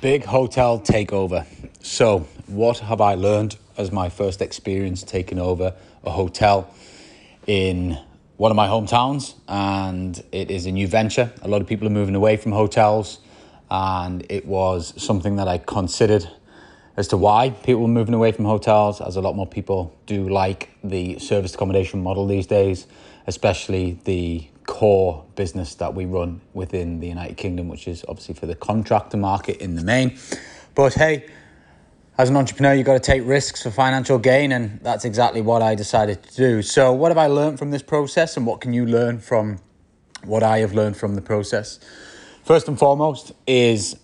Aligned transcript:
big 0.00 0.24
hotel 0.24 0.78
takeover. 0.78 1.44
So, 1.82 2.20
what 2.46 2.78
have 2.78 3.00
I 3.00 3.14
learned 3.14 3.56
as 3.76 3.90
my 3.90 4.08
first 4.08 4.40
experience 4.40 5.02
taking 5.02 5.38
over 5.38 5.74
a 6.04 6.10
hotel 6.10 6.72
in 7.46 7.98
one 8.36 8.52
of 8.52 8.56
my 8.56 8.68
hometowns? 8.68 9.34
And 9.48 10.22
it 10.30 10.50
is 10.50 10.66
a 10.66 10.72
new 10.72 10.86
venture. 10.86 11.32
A 11.42 11.48
lot 11.48 11.60
of 11.60 11.66
people 11.66 11.88
are 11.88 11.90
moving 11.90 12.14
away 12.14 12.36
from 12.36 12.52
hotels, 12.52 13.18
and 13.70 14.24
it 14.30 14.46
was 14.46 14.94
something 15.02 15.36
that 15.36 15.48
I 15.48 15.58
considered 15.58 16.28
as 16.96 17.08
to 17.08 17.16
why 17.16 17.50
people 17.50 17.82
were 17.82 17.88
moving 17.88 18.14
away 18.14 18.32
from 18.32 18.44
hotels, 18.44 19.00
as 19.00 19.16
a 19.16 19.20
lot 19.20 19.34
more 19.34 19.46
people 19.46 19.96
do 20.06 20.28
like 20.28 20.70
the 20.82 21.18
service 21.18 21.54
accommodation 21.54 22.02
model 22.02 22.26
these 22.26 22.46
days, 22.46 22.86
especially 23.26 23.98
the 24.04 24.48
core 24.68 25.24
business 25.34 25.74
that 25.76 25.94
we 25.94 26.04
run 26.04 26.42
within 26.52 27.00
the 27.00 27.08
United 27.08 27.38
Kingdom, 27.38 27.68
which 27.68 27.88
is 27.88 28.04
obviously 28.06 28.34
for 28.34 28.46
the 28.46 28.54
contractor 28.54 29.16
market 29.16 29.56
in 29.56 29.74
the 29.74 29.82
main. 29.82 30.16
But 30.74 30.92
hey, 30.92 31.26
as 32.18 32.28
an 32.28 32.36
entrepreneur, 32.36 32.74
you've 32.74 32.86
got 32.86 32.92
to 32.92 33.00
take 33.00 33.26
risks 33.26 33.62
for 33.62 33.70
financial 33.70 34.18
gain, 34.18 34.52
and 34.52 34.78
that's 34.82 35.06
exactly 35.06 35.40
what 35.40 35.62
I 35.62 35.74
decided 35.74 36.22
to 36.22 36.36
do. 36.36 36.62
So, 36.62 36.92
what 36.92 37.10
have 37.10 37.18
I 37.18 37.28
learned 37.28 37.58
from 37.58 37.70
this 37.70 37.82
process, 37.82 38.36
and 38.36 38.46
what 38.46 38.60
can 38.60 38.74
you 38.74 38.84
learn 38.84 39.18
from 39.20 39.58
what 40.24 40.42
I 40.42 40.58
have 40.58 40.74
learned 40.74 40.98
from 40.98 41.14
the 41.14 41.22
process? 41.22 41.80
First 42.44 42.68
and 42.68 42.78
foremost, 42.78 43.32
is 43.46 43.96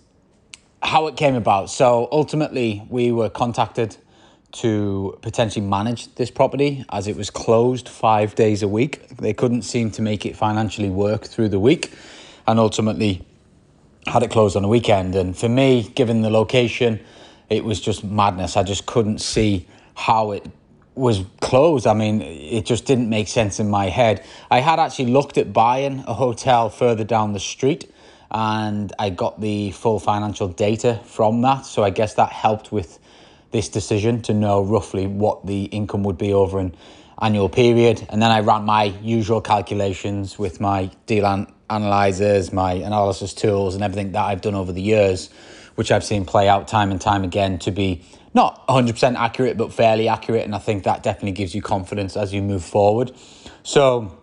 how 0.81 1.05
it 1.07 1.15
came 1.15 1.35
about. 1.35 1.69
So, 1.69 2.09
ultimately, 2.11 2.85
we 2.89 3.11
were 3.11 3.29
contacted 3.29 3.97
to 4.53 5.17
potentially 5.21 5.65
manage 5.65 6.13
this 6.15 6.31
property 6.31 6.85
as 6.89 7.07
it 7.07 7.15
was 7.15 7.29
closed 7.29 7.89
five 7.89 8.35
days 8.35 8.63
a 8.63 8.67
week. 8.67 9.07
They 9.17 9.33
couldn't 9.33 9.63
seem 9.63 9.91
to 9.91 10.01
make 10.01 10.25
it 10.25 10.35
financially 10.35 10.89
work 10.89 11.25
through 11.25 11.49
the 11.49 11.59
week 11.59 11.91
and 12.47 12.59
ultimately 12.59 13.25
had 14.07 14.23
it 14.23 14.31
closed 14.31 14.55
on 14.55 14.63
a 14.63 14.67
weekend. 14.67 15.15
And 15.15 15.35
for 15.35 15.49
me, 15.49 15.83
given 15.95 16.21
the 16.21 16.29
location, 16.29 16.99
it 17.49 17.63
was 17.63 17.81
just 17.81 18.03
madness. 18.03 18.55
I 18.55 18.63
just 18.63 18.85
couldn't 18.85 19.19
see 19.19 19.67
how 19.95 20.31
it 20.31 20.45
was 20.95 21.25
closed. 21.41 21.85
I 21.87 21.93
mean, 21.93 22.21
it 22.21 22.65
just 22.65 22.85
didn't 22.85 23.09
make 23.09 23.27
sense 23.27 23.59
in 23.59 23.69
my 23.69 23.89
head. 23.89 24.23
I 24.49 24.59
had 24.59 24.79
actually 24.79 25.11
looked 25.11 25.37
at 25.37 25.51
buying 25.51 26.03
a 26.07 26.13
hotel 26.13 26.69
further 26.69 27.03
down 27.03 27.33
the 27.33 27.39
street 27.39 27.91
and 28.31 28.91
I 28.97 29.09
got 29.09 29.41
the 29.41 29.71
full 29.71 29.99
financial 29.99 30.47
data 30.47 31.01
from 31.05 31.41
that. 31.41 31.65
So 31.65 31.83
I 31.83 31.89
guess 31.89 32.13
that 32.15 32.31
helped 32.31 32.71
with 32.71 32.99
this 33.55 33.69
decision 33.69 34.21
to 34.21 34.33
know 34.33 34.61
roughly 34.61 35.07
what 35.07 35.45
the 35.45 35.63
income 35.65 36.03
would 36.03 36.17
be 36.17 36.33
over 36.33 36.59
an 36.59 36.75
annual 37.21 37.47
period. 37.47 38.05
And 38.09 38.21
then 38.21 38.29
I 38.29 38.41
ran 38.41 38.65
my 38.65 38.83
usual 39.01 39.39
calculations 39.39 40.37
with 40.37 40.59
my 40.59 40.91
deal 41.05 41.25
an- 41.25 41.47
analyzers, 41.69 42.51
my 42.51 42.73
analysis 42.73 43.33
tools, 43.33 43.73
and 43.73 43.81
everything 43.81 44.11
that 44.11 44.25
I've 44.25 44.41
done 44.41 44.55
over 44.55 44.73
the 44.73 44.81
years, 44.81 45.29
which 45.75 45.89
I've 45.89 46.03
seen 46.03 46.25
play 46.25 46.49
out 46.49 46.67
time 46.67 46.91
and 46.91 46.99
time 46.99 47.23
again 47.23 47.57
to 47.59 47.71
be 47.71 48.03
not 48.33 48.67
100% 48.67 49.15
accurate, 49.15 49.55
but 49.57 49.71
fairly 49.71 50.09
accurate. 50.09 50.43
And 50.43 50.53
I 50.53 50.59
think 50.59 50.83
that 50.83 51.01
definitely 51.01 51.31
gives 51.31 51.55
you 51.55 51.61
confidence 51.61 52.17
as 52.17 52.33
you 52.33 52.41
move 52.41 52.65
forward. 52.65 53.13
So 53.63 54.21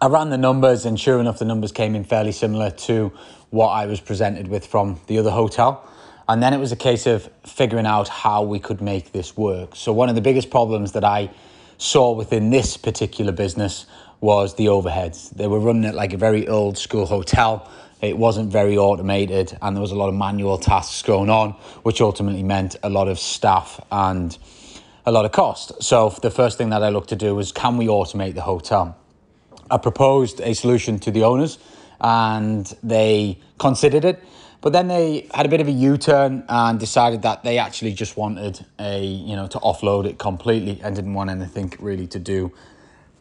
I 0.00 0.06
ran 0.06 0.30
the 0.30 0.38
numbers, 0.38 0.86
and 0.86 1.00
sure 1.00 1.18
enough, 1.18 1.40
the 1.40 1.44
numbers 1.44 1.72
came 1.72 1.96
in 1.96 2.04
fairly 2.04 2.30
similar 2.30 2.70
to 2.86 3.12
what 3.50 3.70
I 3.70 3.86
was 3.86 4.00
presented 4.00 4.46
with 4.46 4.64
from 4.64 5.00
the 5.08 5.18
other 5.18 5.32
hotel. 5.32 5.84
And 6.28 6.42
then 6.42 6.52
it 6.52 6.58
was 6.58 6.72
a 6.72 6.76
case 6.76 7.06
of 7.06 7.30
figuring 7.46 7.86
out 7.86 8.08
how 8.08 8.42
we 8.42 8.58
could 8.58 8.82
make 8.82 9.12
this 9.12 9.34
work. 9.36 9.74
So, 9.74 9.92
one 9.94 10.10
of 10.10 10.14
the 10.14 10.20
biggest 10.20 10.50
problems 10.50 10.92
that 10.92 11.04
I 11.04 11.30
saw 11.78 12.12
within 12.12 12.50
this 12.50 12.76
particular 12.76 13.32
business 13.32 13.86
was 14.20 14.54
the 14.56 14.66
overheads. 14.66 15.30
They 15.30 15.46
were 15.46 15.58
running 15.58 15.84
it 15.84 15.94
like 15.94 16.12
a 16.12 16.18
very 16.18 16.46
old 16.46 16.76
school 16.76 17.06
hotel. 17.06 17.70
It 18.02 18.18
wasn't 18.18 18.52
very 18.52 18.76
automated, 18.76 19.56
and 19.62 19.74
there 19.74 19.80
was 19.80 19.90
a 19.90 19.96
lot 19.96 20.08
of 20.08 20.14
manual 20.14 20.58
tasks 20.58 21.02
going 21.02 21.30
on, 21.30 21.52
which 21.82 22.00
ultimately 22.00 22.42
meant 22.42 22.76
a 22.82 22.90
lot 22.90 23.08
of 23.08 23.18
staff 23.18 23.80
and 23.90 24.36
a 25.06 25.10
lot 25.10 25.24
of 25.24 25.32
cost. 25.32 25.82
So, 25.82 26.10
the 26.20 26.30
first 26.30 26.58
thing 26.58 26.68
that 26.70 26.82
I 26.82 26.90
looked 26.90 27.08
to 27.08 27.16
do 27.16 27.34
was 27.34 27.52
can 27.52 27.78
we 27.78 27.86
automate 27.86 28.34
the 28.34 28.42
hotel? 28.42 28.98
I 29.70 29.78
proposed 29.78 30.40
a 30.42 30.54
solution 30.54 30.98
to 31.00 31.10
the 31.10 31.24
owners, 31.24 31.58
and 32.02 32.66
they 32.82 33.38
considered 33.58 34.04
it 34.04 34.22
but 34.60 34.72
then 34.72 34.88
they 34.88 35.28
had 35.32 35.46
a 35.46 35.48
bit 35.48 35.60
of 35.60 35.68
a 35.68 35.72
U-turn 35.72 36.44
and 36.48 36.80
decided 36.80 37.22
that 37.22 37.44
they 37.44 37.58
actually 37.58 37.92
just 37.92 38.16
wanted 38.16 38.64
a, 38.78 39.04
you 39.04 39.36
know, 39.36 39.46
to 39.46 39.58
offload 39.58 40.06
it 40.06 40.18
completely 40.18 40.80
and 40.82 40.96
didn't 40.96 41.14
want 41.14 41.30
anything 41.30 41.72
really 41.78 42.06
to 42.08 42.18
do 42.18 42.52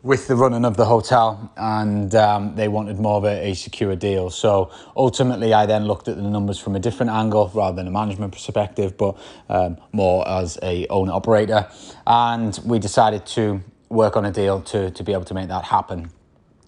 with 0.04 0.28
the 0.28 0.36
running 0.36 0.64
of 0.64 0.78
the 0.78 0.86
hotel 0.86 1.52
and 1.58 2.16
um, 2.16 2.56
they 2.56 2.68
wanted 2.68 3.00
more 3.00 3.18
of 3.18 3.26
a, 3.26 3.50
a, 3.50 3.54
secure 3.54 3.96
deal. 3.96 4.30
So 4.30 4.72
ultimately, 4.96 5.54
I 5.54 5.66
then 5.66 5.86
looked 5.86 6.08
at 6.08 6.16
the 6.16 6.22
numbers 6.22 6.60
from 6.60 6.76
a 6.76 6.80
different 6.80 7.12
angle 7.12 7.52
rather 7.54 7.76
than 7.76 7.88
a 7.88 7.92
management 7.92 8.32
perspective, 8.32 8.98
but 8.98 9.18
um, 9.50 9.78
more 9.92 10.28
as 10.28 10.58
a 10.62 10.88
owner 10.88 11.12
operator. 11.12 11.68
And 12.06 12.58
we 12.64 12.80
decided 12.80 13.26
to 13.28 13.62
work 13.90 14.16
on 14.16 14.26
a 14.26 14.32
deal 14.32 14.62
to, 14.62 14.92
to 14.92 15.04
be 15.04 15.14
able 15.14 15.26
to 15.26 15.34
make 15.34 15.50
that 15.50 15.66
happen. 15.66 16.12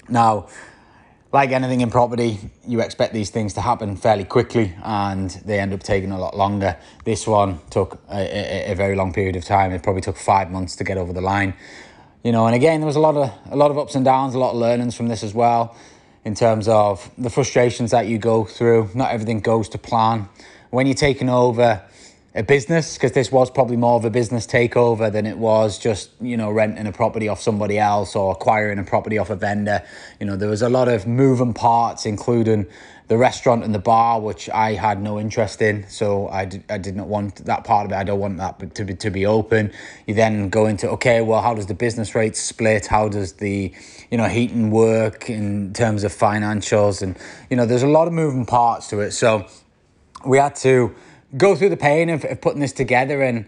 Now, 0.10 0.48
like 1.32 1.52
anything 1.52 1.82
in 1.82 1.92
property, 1.92 2.40
you 2.68 2.82
expect 2.82 3.14
these 3.14 3.30
things 3.30 3.54
to 3.54 3.62
happen 3.62 3.96
fairly 3.96 4.24
quickly 4.24 4.74
and 4.84 5.30
they 5.46 5.60
end 5.60 5.74
up 5.74 5.84
taking 5.84 6.12
a 6.12 6.20
lot 6.20 6.36
longer. 6.36 6.76
This 7.06 7.28
one 7.28 7.60
took 7.70 8.02
a, 8.10 8.18
a, 8.18 8.72
a, 8.72 8.76
very 8.76 8.96
long 8.96 9.14
period 9.14 9.36
of 9.36 9.46
time. 9.46 9.72
It 9.72 9.84
probably 9.84 10.02
took 10.02 10.18
five 10.18 10.50
months 10.50 10.76
to 10.78 10.84
get 10.84 10.98
over 10.98 11.14
the 11.14 11.22
line. 11.22 11.54
You 12.24 12.32
know, 12.32 12.48
and 12.48 12.56
again, 12.56 12.80
there 12.80 12.88
was 12.88 12.96
a 12.96 13.00
lot 13.00 13.16
of 13.16 13.32
a 13.52 13.56
lot 13.56 13.72
of 13.72 13.78
ups 13.78 13.96
and 13.96 14.04
downs, 14.04 14.34
a 14.34 14.40
lot 14.40 14.52
of 14.52 14.58
learnings 14.58 14.96
from 14.96 15.08
this 15.08 15.24
as 15.24 15.34
well, 15.34 15.76
in 16.26 16.36
terms 16.36 16.68
of 16.68 17.10
the 17.18 17.30
frustrations 17.30 17.92
that 17.92 18.08
you 18.08 18.18
go 18.18 18.44
through. 18.44 18.90
Not 18.94 19.12
everything 19.12 19.40
goes 19.40 19.70
to 19.70 19.78
plan. 19.78 20.28
When 20.72 20.86
you're 20.86 20.96
taking 20.96 21.30
over 21.30 21.82
a 22.36 22.44
business 22.44 22.94
because 22.94 23.14
this 23.14 23.32
was 23.32 23.50
probably 23.50 23.76
more 23.76 23.96
of 23.96 24.06
a 24.06 24.10
business 24.10 24.46
takeover 24.46 25.12
than 25.12 25.26
it 25.26 25.38
was 25.38 25.80
just 25.80 26.12
you 26.22 26.38
know 26.38 26.52
renting 26.52 26.86
a 26.86 26.92
property 26.92 27.28
off 27.28 27.42
somebody 27.42 27.80
else 27.80 28.16
or 28.16 28.32
acquiring 28.34 28.78
a 28.78 28.84
property 28.84 29.18
off 29.18 29.30
a 29.30 29.36
vendor. 29.36 29.84
You 30.20 30.28
know 30.28 30.36
there 30.36 30.50
was 30.50 30.62
a 30.62 30.70
lot 30.70 30.88
of 30.88 31.08
moving 31.08 31.54
parts 31.54 32.06
including 32.06 32.68
the 33.08 33.18
restaurant 33.18 33.64
and 33.64 33.74
the 33.74 33.80
bar 33.80 34.22
which 34.22 34.48
i 34.52 34.74
had 34.74 35.02
no 35.02 35.20
interest 35.20 35.60
in. 35.64 35.90
So 35.90 36.28
i, 36.28 36.46
did, 36.46 36.64
I 36.70 36.78
did 36.78 36.96
not 36.96 37.08
want 37.08 37.46
that 37.46 37.64
part 37.64 37.88
of 37.88 37.92
it. 37.92 37.96
I 37.96 38.04
don't 38.04 38.20
want 38.20 38.38
that 38.38 38.76
to 38.76 38.86
be, 38.86 38.94
to 38.94 39.10
be 39.10 39.26
open. 39.26 39.72
You 40.06 40.14
then 40.14 40.50
go 40.50 40.68
into 40.68 40.88
okay 40.92 41.22
well 41.22 41.42
how 41.42 41.56
does 41.56 41.66
the 41.66 41.74
business 41.74 42.14
rate 42.14 42.36
split? 42.36 42.86
How 42.86 43.10
does 43.10 43.34
the 43.34 43.74
you 44.12 44.18
know 44.20 44.28
heating 44.28 44.70
work 44.70 45.32
in 45.32 45.74
terms 45.74 46.04
of 46.04 46.12
financials? 46.12 47.02
And 47.02 47.18
you 47.50 47.58
know 47.58 47.66
there's 47.66 47.84
a 47.84 47.88
lot 47.88 48.08
of 48.08 48.14
moving 48.14 48.46
parts 48.46 48.88
to 48.90 49.00
it. 49.00 49.12
So 49.12 49.48
we 50.24 50.38
had 50.38 50.56
to 50.58 50.94
go 51.38 51.56
through 51.56 51.70
the 51.70 51.78
pain 51.78 52.10
of, 52.10 52.24
of 52.26 52.42
putting 52.42 52.60
this 52.60 52.74
together 52.74 53.22
and 53.22 53.46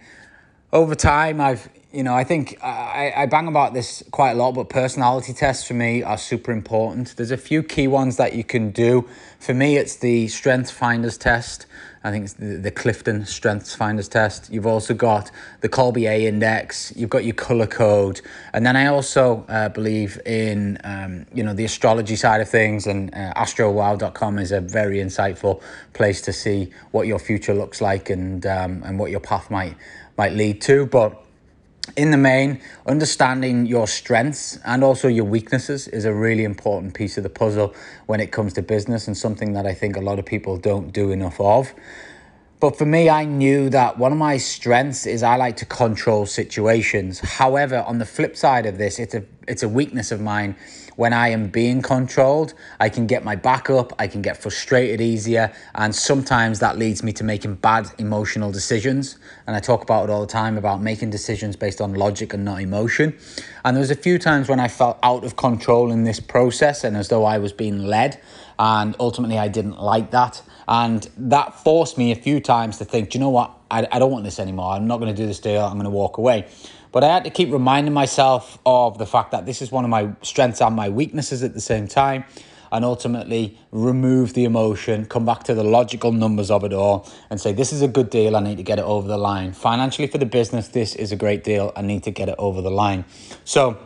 over 0.72 0.96
time 0.96 1.42
I've 1.42 1.70
you 1.92 2.04
know 2.04 2.14
I 2.14 2.24
think 2.24 2.58
I, 2.64 3.14
I 3.16 3.26
bang 3.26 3.48
about 3.48 3.74
this 3.74 4.04
quite 4.12 4.32
a 4.32 4.36
lot 4.36 4.54
but 4.54 4.70
personality 4.70 5.34
tests 5.34 5.68
for 5.68 5.74
me 5.74 6.04
are 6.04 6.18
super 6.18 6.52
important 6.52 7.16
there's 7.18 7.32
a 7.32 7.38
few 7.38 7.64
key 7.64 7.88
ones 7.88 8.18
that 8.18 8.34
you 8.34 8.44
can 8.44 8.72
do 8.72 9.08
for 9.40 9.54
me 9.54 9.78
it's 9.78 9.98
the 9.98 10.28
strength 10.28 10.72
finders 10.72 11.18
test 11.18 11.66
I 12.04 12.10
think 12.10 12.26
it's 12.26 12.34
the, 12.34 12.58
the 12.58 12.72
Clifton 12.72 13.26
Strengths 13.26 13.76
Finders 13.76 14.08
Test. 14.08 14.52
You've 14.52 14.66
also 14.66 14.96
got 14.96 15.30
the 15.60 15.70
Kolbe 15.70 16.10
A 16.10 16.26
Index. 16.26 16.92
You've 16.96 17.12
got 17.12 17.26
your 17.26 17.36
color 17.36 17.68
code, 17.68 18.22
and 18.54 18.66
then 18.66 18.76
I 18.76 18.88
also 18.88 19.46
uh, 19.48 19.70
believe 19.70 20.20
in 20.26 20.80
um, 20.84 21.28
you 21.32 21.44
know 21.44 21.54
the 21.54 21.64
astrology 21.64 22.16
side 22.16 22.42
of 22.42 22.50
things. 22.50 22.88
And 22.88 23.14
uh, 23.14 23.34
AstroWow.com 23.36 24.40
is 24.40 24.52
a 24.52 24.62
very 24.62 24.98
insightful 24.98 25.62
place 25.94 26.22
to 26.24 26.34
see 26.34 26.72
what 26.90 27.06
your 27.06 27.20
future 27.20 27.54
looks 27.54 27.82
like 27.82 28.10
and 28.10 28.46
um, 28.48 28.82
and 28.84 28.98
what 28.98 29.12
your 29.12 29.20
path 29.20 29.52
might 29.52 29.76
might 30.18 30.34
lead 30.34 30.60
to. 30.62 30.88
But 30.88 31.24
in 31.98 32.12
the 32.12 32.18
main, 32.18 32.62
understanding 32.86 33.66
your 33.66 33.88
strengths 33.88 34.58
and 34.64 34.84
also 34.84 35.08
your 35.08 35.26
weaknesses 35.26 35.88
is 35.88 36.06
a 36.06 36.14
really 36.14 36.44
important 36.44 36.94
piece 36.94 37.18
of 37.18 37.24
the 37.24 37.30
puzzle 37.30 37.74
when 38.06 38.20
it 38.20 38.32
comes 38.32 38.54
to 38.54 38.62
business 38.62 39.08
and 39.08 39.18
something 39.18 39.54
that 39.54 39.66
I 39.66 39.74
think 39.74 39.98
a 39.98 40.02
lot 40.02 40.20
of 40.20 40.26
people 40.26 40.58
don't 40.58 40.94
do 40.94 41.12
enough 41.12 41.40
of. 41.40 41.74
But 42.62 42.78
for 42.78 42.86
me, 42.86 43.10
I 43.10 43.26
knew 43.26 43.72
that 43.72 43.98
one 43.98 44.12
of 44.12 44.20
my 44.20 44.38
strengths 44.38 45.08
is 45.08 45.24
I 45.24 45.36
like 45.36 45.58
to 45.58 45.66
control 45.66 46.28
situations. 46.28 47.20
However, 47.20 47.84
on 47.88 47.98
the 47.98 48.06
flip 48.06 48.38
side 48.38 48.68
of 48.68 48.78
this, 48.78 49.00
it's 49.00 49.16
a 49.16 49.24
it's 49.48 49.64
a 49.64 49.68
weakness 49.68 50.12
of 50.12 50.22
mine 50.22 50.56
when 50.96 51.14
I 51.14 51.30
am 51.30 51.48
being 51.48 51.82
controlled, 51.82 52.54
I 52.80 52.90
can 52.90 53.08
get 53.08 53.24
my 53.24 53.36
back 53.36 53.70
up, 53.70 53.92
I 53.98 54.08
can 54.08 54.22
get 54.22 54.38
frustrated 54.38 55.02
easier, 55.02 55.52
and 55.74 55.96
sometimes 55.96 56.60
that 56.60 56.78
leads 56.78 57.02
me 57.02 57.12
to 57.14 57.24
making 57.24 57.56
bad 57.56 57.90
emotional 57.98 58.52
decisions. 58.52 59.18
And 59.48 59.56
I 59.56 59.60
talk 59.60 59.82
about 59.82 60.10
it 60.10 60.12
all 60.12 60.22
the 60.22 60.28
time 60.28 60.58
about 60.58 60.82
making 60.82 61.10
decisions 61.10 61.56
based 61.56 61.82
on 61.82 61.94
logic 61.94 62.34
and 62.34 62.46
not 62.46 62.62
emotion. 62.62 63.18
And 63.66 63.76
there 63.76 63.82
was 63.82 63.90
a 63.90 63.96
few 63.96 64.20
times 64.20 64.48
when 64.50 64.60
I 64.60 64.68
felt 64.68 65.00
out 65.02 65.24
of 65.24 65.36
control 65.38 65.92
in 65.92 66.04
this 66.04 66.20
process 66.20 66.84
and 66.84 66.98
as 66.98 67.08
though 67.08 67.26
I 67.26 67.38
was 67.38 67.54
being 67.54 67.86
led, 67.86 68.22
and 68.62 68.96
ultimately 69.00 69.40
I 69.40 69.48
didn't 69.48 69.82
like 69.82 70.12
that. 70.12 70.40
And 70.68 71.10
that 71.18 71.56
forced 71.64 71.98
me 71.98 72.12
a 72.12 72.16
few 72.16 72.40
times 72.40 72.78
to 72.78 72.86
think, 72.86 73.10
do 73.10 73.18
you 73.18 73.20
know 73.20 73.32
what? 73.32 73.58
I, 73.72 73.88
I 73.92 73.98
don't 73.98 74.12
want 74.12 74.24
this 74.24 74.40
anymore. 74.40 74.74
I'm 74.74 74.86
not 74.86 75.00
going 75.00 75.14
to 75.14 75.20
do 75.20 75.26
this 75.26 75.40
deal. 75.40 75.66
I'm 75.66 75.74
going 75.74 75.86
to 75.86 75.90
walk 75.90 76.20
away. 76.20 76.48
But 76.92 77.04
I 77.04 77.08
had 77.08 77.24
to 77.24 77.32
keep 77.32 77.52
reminding 77.52 77.94
myself 77.94 78.60
of 78.64 79.00
the 79.00 79.08
fact 79.08 79.32
that 79.32 79.48
this 79.48 79.64
is 79.64 79.72
one 79.72 79.84
of 79.84 79.90
my 79.90 80.12
strengths 80.22 80.62
and 80.62 80.76
my 80.76 80.90
weaknesses 80.90 81.42
at 81.42 81.56
the 81.56 81.62
same 81.62 81.88
time. 81.88 82.24
and 82.74 82.86
ultimately 82.86 83.60
remove 83.72 84.34
the 84.34 84.46
emotion, 84.46 85.06
come 85.06 85.26
back 85.26 85.44
to 85.44 85.54
the 85.54 85.64
logical 85.64 86.14
numbers 86.14 86.50
of 86.50 86.64
it 86.64 86.72
all, 86.72 87.06
and 87.30 87.42
say, 87.42 87.52
This 87.52 87.74
is 87.74 87.82
a 87.82 87.88
good 87.88 88.10
deal. 88.10 88.38
I 88.38 88.40
need 88.40 88.56
to 88.58 88.64
get 88.64 88.80
it 88.80 88.86
over 88.86 89.10
the 89.10 89.18
line. 89.18 89.52
Financially, 89.52 90.08
for 90.08 90.20
the 90.20 90.26
business, 90.26 90.70
this 90.70 90.96
is 90.96 91.12
a 91.12 91.18
great 91.18 91.44
deal. 91.44 91.74
I 91.76 91.82
need 91.82 92.04
to 92.04 92.12
get 92.12 92.30
it 92.30 92.36
over 92.38 92.62
the 92.62 92.72
line. 92.72 93.04
So 93.44 93.78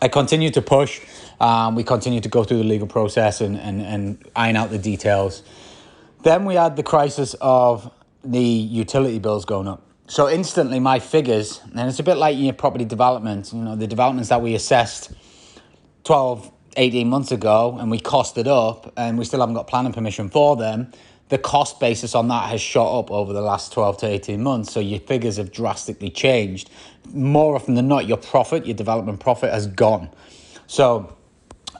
I 0.00 0.08
continue 0.08 0.50
to 0.50 0.62
push. 0.62 1.00
Um, 1.40 1.74
we 1.74 1.84
continue 1.84 2.20
to 2.20 2.28
go 2.28 2.44
through 2.44 2.58
the 2.58 2.64
legal 2.64 2.86
process 2.86 3.40
and, 3.40 3.56
and, 3.58 3.82
and 3.82 4.30
iron 4.36 4.56
out 4.56 4.70
the 4.70 4.78
details. 4.78 5.42
Then 6.22 6.44
we 6.44 6.54
had 6.54 6.76
the 6.76 6.82
crisis 6.82 7.34
of 7.40 7.90
the 8.24 8.40
utility 8.40 9.18
bills 9.18 9.44
going 9.44 9.68
up. 9.68 9.82
So 10.06 10.28
instantly, 10.28 10.80
my 10.80 10.98
figures, 10.98 11.60
and 11.74 11.88
it's 11.88 11.98
a 11.98 12.02
bit 12.02 12.16
like 12.16 12.36
your 12.36 12.52
property 12.52 12.84
development, 12.84 13.52
you 13.52 13.60
know, 13.60 13.74
the 13.74 13.86
developments 13.86 14.28
that 14.28 14.42
we 14.42 14.54
assessed 14.54 15.12
12, 16.04 16.50
18 16.76 17.08
months 17.08 17.32
ago 17.32 17.76
and 17.80 17.90
we 17.90 17.98
costed 17.98 18.46
up 18.46 18.92
and 18.96 19.18
we 19.18 19.24
still 19.24 19.40
haven't 19.40 19.54
got 19.54 19.66
planning 19.66 19.92
permission 19.92 20.28
for 20.28 20.56
them, 20.56 20.92
the 21.30 21.38
cost 21.38 21.80
basis 21.80 22.14
on 22.14 22.28
that 22.28 22.50
has 22.50 22.60
shot 22.60 22.98
up 22.98 23.10
over 23.10 23.32
the 23.32 23.40
last 23.40 23.72
12 23.72 23.98
to 23.98 24.06
18 24.06 24.42
months. 24.42 24.72
So 24.72 24.80
your 24.80 25.00
figures 25.00 25.38
have 25.38 25.50
drastically 25.50 26.10
changed. 26.10 26.70
More 27.12 27.54
often 27.54 27.74
than 27.74 27.88
not, 27.88 28.06
your 28.06 28.18
profit, 28.18 28.66
your 28.66 28.74
development 28.74 29.20
profit 29.20 29.52
has 29.52 29.66
gone. 29.66 30.10
So 30.66 31.16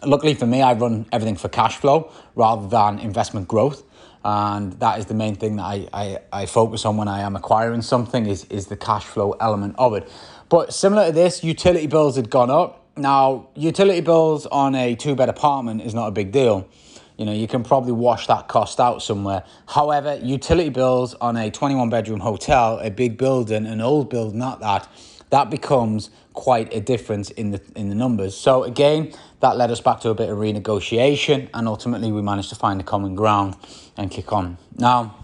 luckily 0.07 0.35
for 0.35 0.47
me, 0.47 0.63
I 0.63 0.73
run 0.75 1.07
everything 1.13 1.37
for 1.37 1.49
cash 1.49 1.77
flow 1.77 2.13
rather 2.35 2.67
than 2.69 2.99
investment 2.99 3.49
growth. 3.49 3.83
And 4.25 4.73
that 4.81 4.99
is 4.99 5.07
the 5.07 5.15
main 5.15 5.35
thing 5.35 5.57
that 5.57 5.65
I, 5.65 5.89
I, 5.93 6.19
I 6.33 6.47
focus 6.47 6.87
on 6.87 6.97
when 6.97 7.09
I 7.09 7.21
am 7.21 7.37
acquiring 7.37 7.83
something 7.83 8.27
is, 8.27 8.45
is 8.45 8.69
the 8.69 8.77
cash 8.77 9.05
flow 9.05 9.33
element 9.33 9.75
of 9.79 9.95
it. 9.95 10.11
But 10.49 10.73
similar 10.73 11.07
to 11.07 11.13
this, 11.13 11.45
utility 11.45 11.87
bills 11.87 12.17
had 12.17 12.31
gone 12.31 12.51
up 12.51 12.85
now, 12.97 13.49
utility 13.57 14.01
bills 14.01 14.47
on 14.47 14.75
a 14.77 14.95
two 14.95 15.17
bed 15.17 15.29
apartment 15.29 15.83
is 15.83 15.95
not 15.95 16.07
a 16.07 16.11
big 16.13 16.31
deal. 16.31 16.69
You 17.17 17.27
know, 17.27 17.33
you 17.33 17.49
can 17.49 17.63
probably 17.65 17.93
wash 17.93 18.27
that 18.27 18.49
cost 18.49 18.81
out 18.81 19.03
somewhere. 19.03 19.45
However, 19.67 20.19
utility 20.23 20.69
bills 20.69 21.15
on 21.15 21.37
a 21.37 21.51
21 21.51 21.91
bedroom 21.91 22.21
hotel, 22.21 22.79
a 22.81 22.91
big 22.91 23.17
building, 23.17 23.67
an 23.67 23.81
old 23.81 24.11
building, 24.11 24.39
not 24.39 24.61
that, 24.61 24.89
that 25.31 25.51
becomes 25.51 26.11
quite 26.33 26.73
a 26.75 26.81
difference 26.81 27.31
in 27.31 27.51
the 27.53 27.61
in 27.75 27.89
the 27.89 27.95
numbers. 27.95 28.37
So 28.37 28.65
again, 28.65 29.13
that 29.41 29.57
led 29.57 29.71
us 29.71 29.81
back 29.81 30.01
to 30.01 30.11
a 30.11 30.15
bit 30.15 30.29
of 30.29 30.39
renegotiation 30.39 31.49
and 31.55 31.69
ultimately 31.69 32.13
we 32.13 32.23
managed 32.23 32.51
to 32.51 32.57
find 32.57 32.81
a 32.81 32.85
common 32.85 33.15
ground 33.15 33.57
and 33.97 34.11
kick 34.11 34.33
on. 34.33 34.59
Now, 34.77 35.17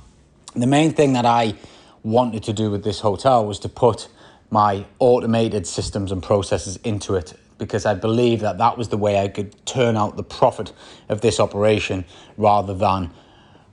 the 0.55 0.67
main 0.67 0.93
thing 0.93 1.13
that 1.15 1.27
I 1.27 1.55
wanted 2.03 2.43
to 2.45 2.53
do 2.53 2.71
with 2.71 2.85
this 2.85 3.01
hotel 3.01 3.47
was 3.47 3.59
to 3.61 3.69
put 3.69 4.09
my 4.51 4.85
automated 4.99 5.67
systems 5.67 6.11
and 6.13 6.23
processes 6.23 6.77
into 6.79 7.15
it 7.15 7.35
because 7.59 7.87
I 7.87 7.95
believe 7.95 8.41
that 8.41 8.59
that 8.59 8.79
was 8.79 8.89
the 8.89 8.97
way 8.97 9.19
I 9.19 9.29
could 9.29 9.55
turn 9.67 9.97
out 9.97 10.17
the 10.17 10.25
profit 10.25 10.73
of 11.09 11.21
this 11.21 11.39
operation 11.39 12.05
rather 12.37 12.75
than 12.75 13.11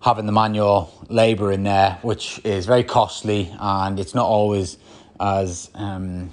having 0.01 0.25
the 0.25 0.31
manual 0.31 0.93
labor 1.09 1.51
in 1.51 1.63
there, 1.63 1.97
which 2.01 2.39
is 2.43 2.65
very 2.65 2.83
costly 2.83 3.53
and 3.59 3.99
it's 3.99 4.13
not 4.13 4.27
always 4.27 4.77
as 5.19 5.69
um, 5.75 6.31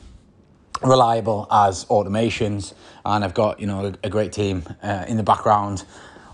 reliable 0.82 1.46
as 1.50 1.84
automations. 1.86 2.74
And 3.04 3.24
I've 3.24 3.34
got 3.34 3.60
you 3.60 3.66
know 3.66 3.86
a, 3.86 4.06
a 4.06 4.10
great 4.10 4.32
team 4.32 4.64
uh, 4.82 5.04
in 5.08 5.16
the 5.16 5.22
background, 5.22 5.84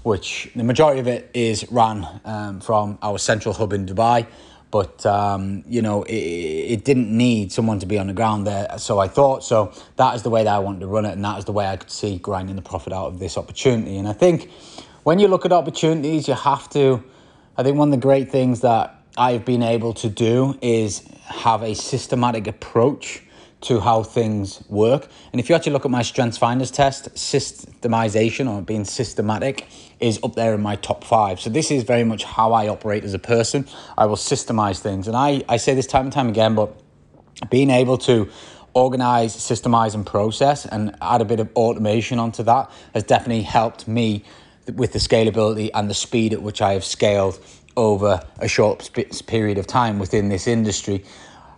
which 0.03 0.51
the 0.55 0.65
majority 0.65 1.01
of 1.01 1.09
it 1.09 1.31
is 1.35 1.71
ran 1.71 2.07
um, 2.25 2.61
from 2.61 2.99
our 3.03 3.19
central 3.19 3.55
hub 3.55 3.73
in 3.73 3.87
Dubai. 3.87 4.27
But 4.71 5.05
um, 5.05 5.65
you 5.67 5.83
know, 5.83 6.05
it, 6.05 6.15
it 6.15 6.85
didn't 6.85 7.11
need 7.11 7.51
someone 7.51 7.81
to 7.81 7.87
be 7.87 7.99
on 7.99 8.07
the 8.07 8.13
ground 8.13 8.47
there. 8.47 8.79
So 8.79 8.99
I 8.99 9.09
thought 9.09 9.43
so. 9.43 9.73
That 9.97 10.15
is 10.15 10.23
the 10.23 10.31
way 10.31 10.45
that 10.45 10.55
I 10.55 10.59
wanted 10.61 10.81
to 10.81 10.87
run 10.87 11.05
it, 11.05 11.13
and 11.13 11.25
that 11.25 11.39
is 11.39 11.45
the 11.45 11.53
way 11.53 11.67
I 11.67 11.77
could 11.77 11.91
see 11.91 12.19
grinding 12.19 12.57
the 12.57 12.63
profit 12.63 12.93
out 12.93 13.07
of 13.07 13.19
this 13.19 13.37
opportunity. 13.37 13.99
And 13.99 14.07
I 14.07 14.13
think 14.13 14.49
when 15.03 15.19
you 15.19 15.29
look 15.29 15.45
at 15.45 15.53
opportunities, 15.53 16.29
you 16.29 16.35
have 16.35 16.69
to. 16.71 17.03
I 17.57 17.63
think 17.63 17.77
one 17.77 17.89
of 17.89 17.93
the 17.93 18.01
great 18.01 18.31
things 18.31 18.61
that 18.61 19.00
I've 19.17 19.45
been 19.45 19.63
able 19.63 19.93
to 19.95 20.09
do 20.09 20.59
is 20.61 21.03
have 21.25 21.63
a 21.63 21.75
systematic 21.75 22.47
approach 22.47 23.23
to 23.63 23.81
how 23.81 24.03
things 24.03 24.63
work. 24.69 25.07
And 25.33 25.41
if 25.41 25.49
you 25.49 25.55
actually 25.55 25.73
look 25.73 25.85
at 25.85 25.91
my 25.91 26.03
Strengths 26.03 26.39
Finders 26.39 26.71
test, 26.71 27.13
systemization 27.15 28.51
or 28.51 28.63
being 28.63 28.85
systematic 28.85 29.67
is 29.99 30.19
up 30.23 30.35
there 30.35 30.55
in 30.55 30.63
my 30.63 30.77
top 30.77 31.05
five. 31.05 31.41
So 31.41 31.51
this 31.51 31.71
is 31.71 31.83
very 31.83 32.05
much 32.05 32.25
how 32.25 32.53
I 32.53 32.69
operate 32.69 33.05
as 33.05 33.13
a 33.13 33.19
person. 33.19 33.67
I 33.99 34.07
will 34.07 34.17
systemize 34.17 34.79
things. 34.79 35.09
And 35.09 35.17
I, 35.17 35.43
I 35.49 35.59
say 35.59 35.75
this 35.75 35.87
time 35.87 36.07
and 36.07 36.13
time 36.13 36.29
again, 36.29 36.55
but 36.55 36.75
being 37.51 37.71
able 37.71 37.99
to 37.99 38.31
organize, 38.73 39.37
systemize, 39.37 39.95
and 39.95 40.07
process 40.07 40.65
and 40.65 40.97
add 41.03 41.21
a 41.21 41.25
bit 41.25 41.41
of 41.41 41.51
automation 41.55 42.19
onto 42.19 42.43
that 42.45 42.71
has 42.95 43.03
definitely 43.03 43.43
helped 43.43 43.87
me 43.89 44.25
with 44.75 44.93
the 44.93 44.99
scalability 44.99 45.71
and 45.75 45.91
the 45.91 45.95
speed 45.95 46.33
at 46.33 46.43
which 46.43 46.63
I 46.63 46.75
have 46.75 46.85
scaled 46.85 47.39
over 47.77 48.21
a 48.39 48.49
short 48.49 48.91
period 49.27 49.59
of 49.59 49.67
time 49.67 49.99
within 49.99 50.29
this 50.29 50.47
industry. 50.47 51.05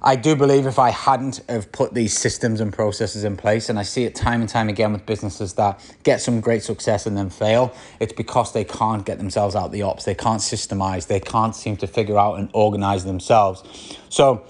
I 0.05 0.17
do 0.17 0.35
believe 0.35 0.67
if 0.67 0.81
I 0.81 0.91
hadn't 0.91 1.41
have 1.49 1.70
put 1.70 1.94
these 1.94 2.17
systems 2.17 2.61
and 2.61 2.73
processes 2.73 3.23
in 3.23 3.37
place, 3.37 3.69
and 3.69 3.79
I 3.79 3.85
see 3.85 4.05
it 4.05 4.17
time 4.17 4.41
and 4.41 4.50
time 4.50 4.69
again 4.69 4.93
with 4.93 5.06
businesses 5.06 5.55
that 5.55 5.81
get 6.03 6.20
some 6.20 6.41
great 6.41 6.64
success 6.64 7.06
and 7.06 7.17
then 7.17 7.31
fail, 7.31 7.73
it's 8.00 8.12
because 8.12 8.53
they 8.53 8.64
can't 8.64 9.06
get 9.06 9.19
themselves 9.19 9.55
out 9.55 9.70
the 9.70 9.82
ops, 9.82 10.05
they 10.05 10.14
can't 10.14 10.41
systemize, 10.41 11.06
they 11.06 11.20
can't 11.20 11.55
seem 11.55 11.76
to 11.76 11.87
figure 11.87 12.19
out 12.19 12.41
and 12.41 12.50
organize 12.53 13.05
themselves. 13.05 13.62
So, 14.09 14.44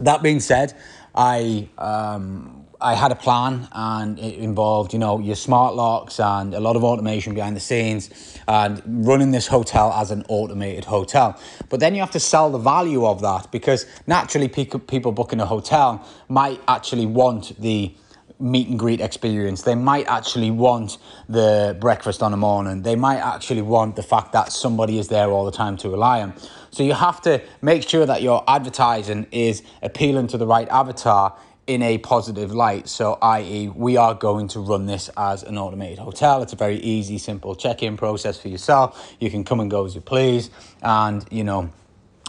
that 0.00 0.22
being 0.22 0.40
said, 0.40 0.74
I 1.14 1.68
um, 1.78 2.59
I 2.82 2.94
had 2.94 3.12
a 3.12 3.14
plan 3.14 3.68
and 3.72 4.18
it 4.18 4.36
involved, 4.36 4.92
you 4.92 4.98
know, 4.98 5.18
your 5.18 5.36
smart 5.36 5.74
locks 5.74 6.18
and 6.18 6.54
a 6.54 6.60
lot 6.60 6.76
of 6.76 6.84
automation 6.84 7.34
behind 7.34 7.54
the 7.54 7.60
scenes 7.60 8.38
and 8.48 8.82
running 8.86 9.30
this 9.32 9.46
hotel 9.46 9.92
as 9.92 10.10
an 10.10 10.24
automated 10.28 10.84
hotel. 10.86 11.38
But 11.68 11.80
then 11.80 11.94
you 11.94 12.00
have 12.00 12.10
to 12.12 12.20
sell 12.20 12.50
the 12.50 12.58
value 12.58 13.04
of 13.04 13.20
that 13.20 13.50
because 13.52 13.86
naturally 14.06 14.48
people 14.48 15.12
booking 15.12 15.40
a 15.40 15.46
hotel 15.46 16.06
might 16.28 16.60
actually 16.68 17.06
want 17.06 17.60
the 17.60 17.94
meet 18.38 18.68
and 18.68 18.78
greet 18.78 19.00
experience. 19.00 19.62
They 19.62 19.74
might 19.74 20.06
actually 20.06 20.50
want 20.50 20.96
the 21.28 21.76
breakfast 21.78 22.22
on 22.22 22.30
the 22.30 22.38
morning. 22.38 22.82
They 22.82 22.96
might 22.96 23.18
actually 23.18 23.62
want 23.62 23.96
the 23.96 24.02
fact 24.02 24.32
that 24.32 24.50
somebody 24.50 24.98
is 24.98 25.08
there 25.08 25.28
all 25.28 25.44
the 25.44 25.52
time 25.52 25.76
to 25.78 25.90
rely 25.90 26.22
on. 26.22 26.32
So 26.70 26.82
you 26.82 26.94
have 26.94 27.20
to 27.22 27.42
make 27.60 27.86
sure 27.86 28.06
that 28.06 28.22
your 28.22 28.42
advertising 28.48 29.26
is 29.30 29.62
appealing 29.82 30.28
to 30.28 30.38
the 30.38 30.46
right 30.46 30.68
avatar 30.68 31.36
in 31.70 31.82
a 31.82 31.98
positive 31.98 32.52
light. 32.52 32.88
So, 32.88 33.16
i.e., 33.22 33.68
we 33.68 33.96
are 33.96 34.12
going 34.12 34.48
to 34.48 34.60
run 34.60 34.86
this 34.86 35.08
as 35.16 35.44
an 35.44 35.56
automated 35.56 36.00
hotel. 36.00 36.42
It's 36.42 36.52
a 36.52 36.56
very 36.56 36.78
easy, 36.78 37.16
simple 37.16 37.54
check 37.54 37.84
in 37.84 37.96
process 37.96 38.36
for 38.40 38.48
yourself. 38.48 39.14
You 39.20 39.30
can 39.30 39.44
come 39.44 39.60
and 39.60 39.70
go 39.70 39.84
as 39.84 39.94
you 39.94 40.00
please, 40.00 40.50
and 40.82 41.24
you 41.30 41.44
know, 41.44 41.70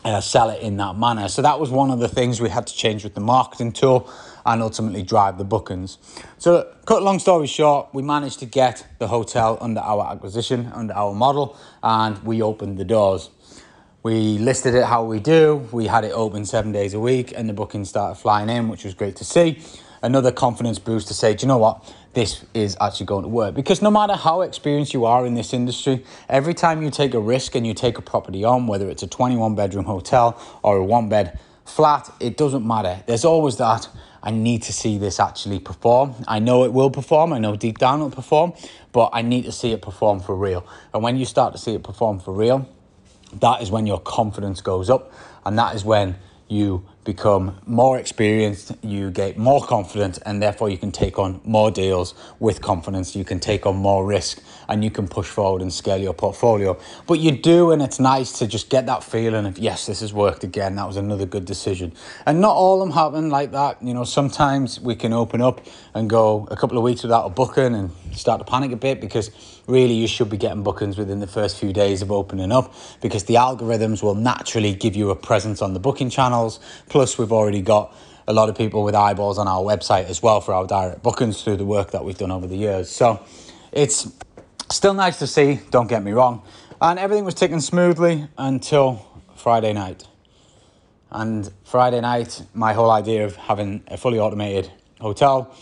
uh, 0.05 0.21
sell 0.21 0.51
it 0.51 0.61
in 0.61 0.77
that 0.77 0.95
manner. 0.95 1.27
So, 1.27 1.41
that 1.41 1.59
was 1.59 1.71
one 1.71 1.89
of 1.89 1.97
the 1.97 2.07
things 2.07 2.39
we 2.39 2.49
had 2.49 2.67
to 2.67 2.75
change 2.75 3.03
with 3.03 3.15
the 3.15 3.19
marketing 3.19 3.71
tool 3.71 4.07
and 4.45 4.61
ultimately 4.61 5.01
drive 5.01 5.39
the 5.39 5.43
bookings. 5.43 5.97
So, 6.37 6.71
cut 6.85 7.01
long 7.01 7.17
story 7.17 7.47
short, 7.47 7.89
we 7.93 8.03
managed 8.03 8.37
to 8.41 8.45
get 8.45 8.85
the 8.99 9.07
hotel 9.07 9.57
under 9.59 9.81
our 9.81 10.05
acquisition, 10.11 10.71
under 10.75 10.93
our 10.93 11.15
model, 11.15 11.57
and 11.81 12.19
we 12.19 12.43
opened 12.43 12.77
the 12.77 12.85
doors. 12.85 13.31
We 14.03 14.39
listed 14.39 14.73
it 14.73 14.85
how 14.85 15.03
we 15.03 15.19
do. 15.19 15.67
We 15.71 15.85
had 15.85 16.03
it 16.03 16.11
open 16.11 16.43
seven 16.45 16.71
days 16.71 16.95
a 16.95 16.99
week, 16.99 17.33
and 17.35 17.47
the 17.47 17.53
bookings 17.53 17.89
started 17.89 18.15
flying 18.15 18.49
in, 18.49 18.67
which 18.67 18.83
was 18.83 18.95
great 18.95 19.15
to 19.17 19.23
see. 19.23 19.59
Another 20.01 20.31
confidence 20.31 20.79
boost 20.79 21.07
to 21.09 21.13
say, 21.13 21.35
do 21.35 21.43
you 21.43 21.47
know 21.47 21.59
what? 21.59 21.93
This 22.13 22.43
is 22.55 22.75
actually 22.81 23.05
going 23.05 23.21
to 23.21 23.29
work. 23.29 23.53
Because 23.53 23.79
no 23.79 23.91
matter 23.91 24.15
how 24.15 24.41
experienced 24.41 24.95
you 24.95 25.05
are 25.05 25.27
in 25.27 25.35
this 25.35 25.53
industry, 25.53 26.03
every 26.29 26.55
time 26.55 26.81
you 26.81 26.89
take 26.89 27.13
a 27.13 27.19
risk 27.19 27.53
and 27.53 27.67
you 27.67 27.75
take 27.75 27.99
a 27.99 28.01
property 28.01 28.43
on, 28.43 28.65
whether 28.65 28.89
it's 28.89 29.03
a 29.03 29.07
21 29.07 29.53
bedroom 29.53 29.85
hotel 29.85 30.41
or 30.63 30.77
a 30.77 30.83
one 30.83 31.07
bed 31.07 31.39
flat, 31.65 32.11
it 32.19 32.37
doesn't 32.37 32.65
matter. 32.65 33.03
There's 33.05 33.23
always 33.23 33.57
that. 33.57 33.87
I 34.23 34.31
need 34.31 34.63
to 34.63 34.73
see 34.73 34.97
this 34.97 35.19
actually 35.19 35.59
perform. 35.59 36.15
I 36.27 36.39
know 36.39 36.63
it 36.63 36.73
will 36.73 36.89
perform. 36.89 37.33
I 37.33 37.37
know 37.37 37.55
deep 37.55 37.77
down 37.77 37.99
it'll 37.99 38.09
perform, 38.09 38.53
but 38.93 39.11
I 39.13 39.21
need 39.21 39.45
to 39.45 39.51
see 39.51 39.71
it 39.73 39.83
perform 39.83 40.21
for 40.21 40.35
real. 40.35 40.65
And 40.91 41.03
when 41.03 41.17
you 41.17 41.25
start 41.25 41.53
to 41.53 41.59
see 41.59 41.75
it 41.75 41.83
perform 41.83 42.19
for 42.19 42.33
real, 42.33 42.67
that 43.39 43.61
is 43.61 43.71
when 43.71 43.87
your 43.87 43.99
confidence 43.99 44.61
goes 44.61 44.89
up 44.89 45.11
and 45.45 45.57
that 45.57 45.75
is 45.75 45.83
when 45.85 46.15
you 46.47 46.83
become 47.05 47.57
more 47.65 47.97
experienced, 47.97 48.73
you 48.83 49.09
get 49.09 49.37
more 49.37 49.61
confident, 49.61 50.19
and 50.25 50.41
therefore 50.41 50.69
you 50.69 50.77
can 50.77 50.91
take 50.91 51.17
on 51.17 51.39
more 51.45 51.71
deals 51.71 52.13
with 52.39 52.61
confidence. 52.61 53.15
You 53.15 53.23
can 53.23 53.39
take 53.39 53.65
on 53.65 53.77
more 53.77 54.05
risk 54.05 54.39
and 54.71 54.83
you 54.83 54.89
can 54.89 55.07
push 55.07 55.27
forward 55.27 55.61
and 55.61 55.71
scale 55.71 55.99
your 55.99 56.13
portfolio. 56.13 56.79
But 57.05 57.19
you 57.19 57.31
do, 57.31 57.71
and 57.71 57.81
it's 57.81 57.99
nice 57.99 58.31
to 58.39 58.47
just 58.47 58.69
get 58.69 58.87
that 58.87 59.03
feeling 59.03 59.45
of, 59.45 59.59
yes, 59.59 59.85
this 59.85 59.99
has 59.99 60.13
worked 60.13 60.43
again. 60.43 60.75
That 60.75 60.87
was 60.87 60.97
another 60.97 61.27
good 61.27 61.45
decision. 61.45 61.93
And 62.25 62.41
not 62.41 62.55
all 62.55 62.81
of 62.81 62.87
them 62.87 62.95
happen 62.95 63.29
like 63.29 63.51
that. 63.51 63.83
You 63.83 63.93
know, 63.93 64.03
sometimes 64.03 64.79
we 64.79 64.95
can 64.95 65.13
open 65.13 65.41
up 65.41 65.61
and 65.93 66.09
go 66.09 66.47
a 66.49 66.55
couple 66.55 66.77
of 66.77 66.83
weeks 66.83 67.03
without 67.03 67.25
a 67.25 67.29
booking 67.29 67.75
and 67.75 67.91
start 68.13 68.39
to 68.39 68.45
panic 68.45 68.71
a 68.71 68.75
bit 68.77 68.99
because 68.99 69.29
really 69.67 69.93
you 69.93 70.07
should 70.07 70.29
be 70.29 70.37
getting 70.37 70.63
bookings 70.63 70.97
within 70.97 71.19
the 71.19 71.27
first 71.27 71.59
few 71.59 71.71
days 71.71 72.01
of 72.01 72.11
opening 72.11 72.51
up 72.51 72.73
because 73.01 73.25
the 73.25 73.35
algorithms 73.35 74.01
will 74.01 74.15
naturally 74.15 74.73
give 74.73 74.95
you 74.95 75.11
a 75.11 75.15
presence 75.15 75.61
on 75.61 75.73
the 75.73 75.79
booking 75.79 76.09
channels 76.09 76.59
Plus, 76.89 77.17
we've 77.17 77.31
already 77.31 77.61
got 77.61 77.95
a 78.27 78.33
lot 78.33 78.49
of 78.49 78.57
people 78.57 78.83
with 78.83 78.95
eyeballs 78.95 79.37
on 79.37 79.47
our 79.47 79.61
website 79.61 80.05
as 80.05 80.21
well 80.21 80.41
for 80.41 80.53
our 80.53 80.65
direct 80.65 81.01
bookings 81.03 81.43
through 81.43 81.57
the 81.57 81.65
work 81.65 81.91
that 81.91 82.03
we've 82.03 82.17
done 82.17 82.31
over 82.31 82.47
the 82.47 82.55
years. 82.55 82.89
So 82.89 83.23
it's 83.71 84.11
Still 84.71 84.93
nice 84.93 85.19
to 85.19 85.27
see, 85.27 85.59
don't 85.69 85.87
get 85.87 86.01
me 86.01 86.13
wrong. 86.13 86.43
And 86.79 86.97
everything 86.97 87.25
was 87.25 87.33
ticking 87.33 87.59
smoothly 87.59 88.29
until 88.37 89.05
Friday 89.35 89.73
night. 89.73 90.07
And 91.11 91.51
Friday 91.65 91.99
night, 91.99 92.41
my 92.53 92.71
whole 92.71 92.89
idea 92.89 93.25
of 93.25 93.35
having 93.35 93.83
a 93.89 93.97
fully 93.97 94.17
automated 94.17 94.71
hotel 95.01 95.53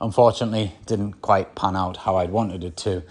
unfortunately 0.00 0.72
didn't 0.86 1.14
quite 1.14 1.56
pan 1.56 1.74
out 1.74 1.96
how 1.96 2.14
I'd 2.16 2.30
wanted 2.30 2.62
it 2.62 2.76
to. 2.78 3.02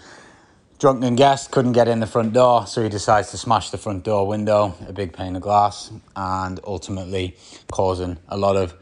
Drunken 0.78 1.14
guest 1.14 1.50
couldn't 1.50 1.72
get 1.72 1.88
in 1.88 2.00
the 2.00 2.06
front 2.06 2.32
door, 2.32 2.66
so 2.66 2.82
he 2.82 2.88
decides 2.88 3.30
to 3.32 3.36
smash 3.36 3.68
the 3.68 3.78
front 3.78 4.02
door 4.02 4.26
window, 4.26 4.74
a 4.88 4.94
big 4.94 5.12
pane 5.12 5.36
of 5.36 5.42
glass, 5.42 5.90
and 6.16 6.58
ultimately 6.64 7.36
causing 7.70 8.16
a 8.28 8.36
lot 8.38 8.56
of 8.56 8.74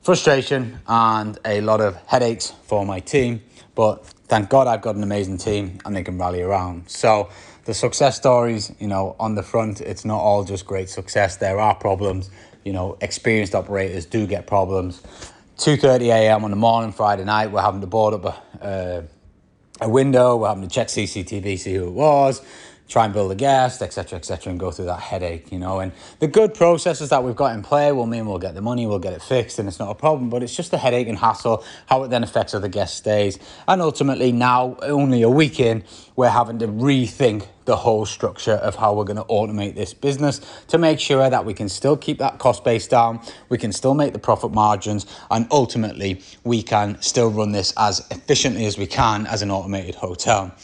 frustration 0.00 0.80
and 0.86 1.38
a 1.44 1.60
lot 1.60 1.82
of 1.82 1.96
headaches 2.06 2.54
for 2.62 2.86
my 2.86 3.00
team. 3.00 3.42
But 3.74 4.02
thank 4.28 4.50
God 4.50 4.66
I've 4.66 4.82
got 4.82 4.96
an 4.96 5.02
amazing 5.02 5.38
team 5.38 5.78
and 5.84 5.94
they 5.94 6.02
can 6.02 6.18
rally 6.18 6.42
around. 6.42 6.88
So 6.90 7.30
the 7.64 7.74
success 7.74 8.16
stories, 8.16 8.72
you 8.78 8.88
know, 8.88 9.16
on 9.18 9.34
the 9.34 9.42
front, 9.42 9.80
it's 9.80 10.04
not 10.04 10.18
all 10.18 10.44
just 10.44 10.66
great 10.66 10.88
success. 10.88 11.36
There 11.36 11.58
are 11.58 11.74
problems. 11.74 12.30
You 12.64 12.72
know, 12.72 12.98
experienced 13.00 13.54
operators 13.54 14.06
do 14.06 14.26
get 14.26 14.46
problems. 14.46 15.00
2.30 15.58 16.08
a.m. 16.08 16.44
on 16.44 16.50
the 16.50 16.56
morning, 16.56 16.92
Friday 16.92 17.24
night, 17.24 17.50
we're 17.50 17.62
having 17.62 17.80
to 17.80 17.86
board 17.86 18.14
up 18.14 18.24
a, 18.60 18.64
uh, 18.64 19.02
a 19.80 19.88
window, 19.88 20.36
we're 20.36 20.48
having 20.48 20.64
to 20.64 20.68
check 20.68 20.88
CCTV, 20.88 21.58
see 21.58 21.74
who 21.74 21.86
it 21.86 21.92
was, 21.92 22.42
try 22.88 23.04
and 23.04 23.12
build 23.12 23.32
a 23.32 23.34
guest, 23.34 23.82
etc., 23.82 24.18
etc., 24.18 24.50
and 24.50 24.60
go 24.60 24.70
through 24.70 24.84
that 24.84 25.00
headache, 25.00 25.50
you 25.50 25.58
know. 25.58 25.80
And 25.80 25.92
the 26.20 26.28
good 26.28 26.54
processes 26.54 27.08
that 27.10 27.22
we've 27.24 27.36
got 27.36 27.54
in 27.54 27.62
play 27.62 27.90
will 27.92 28.06
mean 28.06 28.26
we'll 28.26 28.38
get 28.38 28.54
the 28.54 28.62
money, 28.62 28.86
we'll 28.86 28.98
get 28.98 29.12
it 29.12 29.22
fixed, 29.22 29.58
and 29.58 29.68
it's 29.68 29.78
not 29.78 29.90
a 29.90 29.94
problem. 29.94 30.30
But 30.30 30.42
it's 30.42 30.54
just 30.54 30.70
the 30.70 30.78
headache 30.78 31.08
and 31.08 31.18
hassle, 31.18 31.64
how 31.86 32.02
it 32.04 32.08
then 32.08 32.22
affects 32.22 32.54
other 32.54 32.68
guest 32.68 32.96
stays, 32.96 33.38
and 33.66 33.82
ultimately 33.82 34.32
now 34.32 34.76
only 34.82 35.22
a 35.22 35.30
week 35.30 35.60
in, 35.60 35.84
we're 36.14 36.30
having 36.30 36.58
to 36.60 36.68
rethink 36.68 37.46
the 37.66 37.76
whole 37.76 38.06
structure 38.06 38.52
of 38.52 38.76
how 38.76 38.94
we're 38.94 39.04
going 39.04 39.16
to 39.16 39.24
automate 39.24 39.74
this 39.74 39.92
business 39.92 40.40
to 40.68 40.78
make 40.78 41.00
sure 41.00 41.28
that 41.28 41.44
we 41.44 41.52
can 41.52 41.68
still 41.68 41.96
keep 41.96 42.18
that 42.18 42.38
cost 42.38 42.64
base 42.64 42.86
down, 42.86 43.20
we 43.48 43.58
can 43.58 43.72
still 43.72 43.92
make 43.92 44.12
the 44.12 44.18
profit 44.18 44.52
margins, 44.52 45.04
and 45.30 45.46
ultimately 45.50 46.22
we 46.44 46.62
can 46.62 47.00
still 47.02 47.30
run 47.30 47.52
this 47.52 47.74
as 47.76 48.06
efficiently 48.10 48.64
as 48.66 48.78
we 48.78 48.86
can 48.86 49.26
as 49.26 49.42
an 49.42 49.50
automated 49.50 49.96
hotel. 49.96 50.54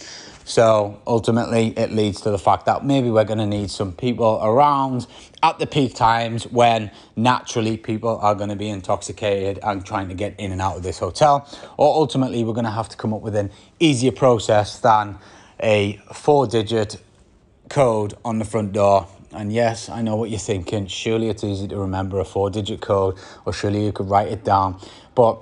So 0.44 1.00
ultimately, 1.06 1.68
it 1.76 1.92
leads 1.92 2.20
to 2.22 2.30
the 2.30 2.38
fact 2.38 2.66
that 2.66 2.84
maybe 2.84 3.10
we're 3.10 3.24
going 3.24 3.38
to 3.38 3.46
need 3.46 3.70
some 3.70 3.92
people 3.92 4.40
around 4.42 5.06
at 5.42 5.58
the 5.58 5.66
peak 5.66 5.94
times 5.94 6.44
when 6.48 6.90
naturally 7.16 7.76
people 7.76 8.18
are 8.18 8.34
going 8.34 8.50
to 8.50 8.56
be 8.56 8.68
intoxicated 8.68 9.58
and 9.62 9.84
trying 9.86 10.08
to 10.08 10.14
get 10.14 10.38
in 10.38 10.52
and 10.52 10.60
out 10.60 10.76
of 10.76 10.82
this 10.82 10.98
hotel. 10.98 11.48
Or 11.76 11.94
ultimately, 11.94 12.42
we're 12.44 12.54
going 12.54 12.64
to 12.64 12.70
have 12.70 12.88
to 12.88 12.96
come 12.96 13.14
up 13.14 13.22
with 13.22 13.36
an 13.36 13.50
easier 13.78 14.12
process 14.12 14.80
than 14.80 15.18
a 15.60 16.00
four 16.12 16.46
digit 16.46 17.00
code 17.68 18.14
on 18.24 18.38
the 18.38 18.44
front 18.44 18.72
door. 18.72 19.06
And 19.32 19.52
yes, 19.52 19.88
I 19.88 20.02
know 20.02 20.16
what 20.16 20.28
you're 20.28 20.38
thinking. 20.38 20.86
Surely 20.88 21.28
it's 21.28 21.44
easy 21.44 21.66
to 21.68 21.78
remember 21.78 22.20
a 22.20 22.24
four 22.24 22.50
digit 22.50 22.80
code, 22.80 23.16
or 23.46 23.52
surely 23.52 23.84
you 23.84 23.92
could 23.92 24.10
write 24.10 24.28
it 24.28 24.44
down. 24.44 24.78
But 25.14 25.40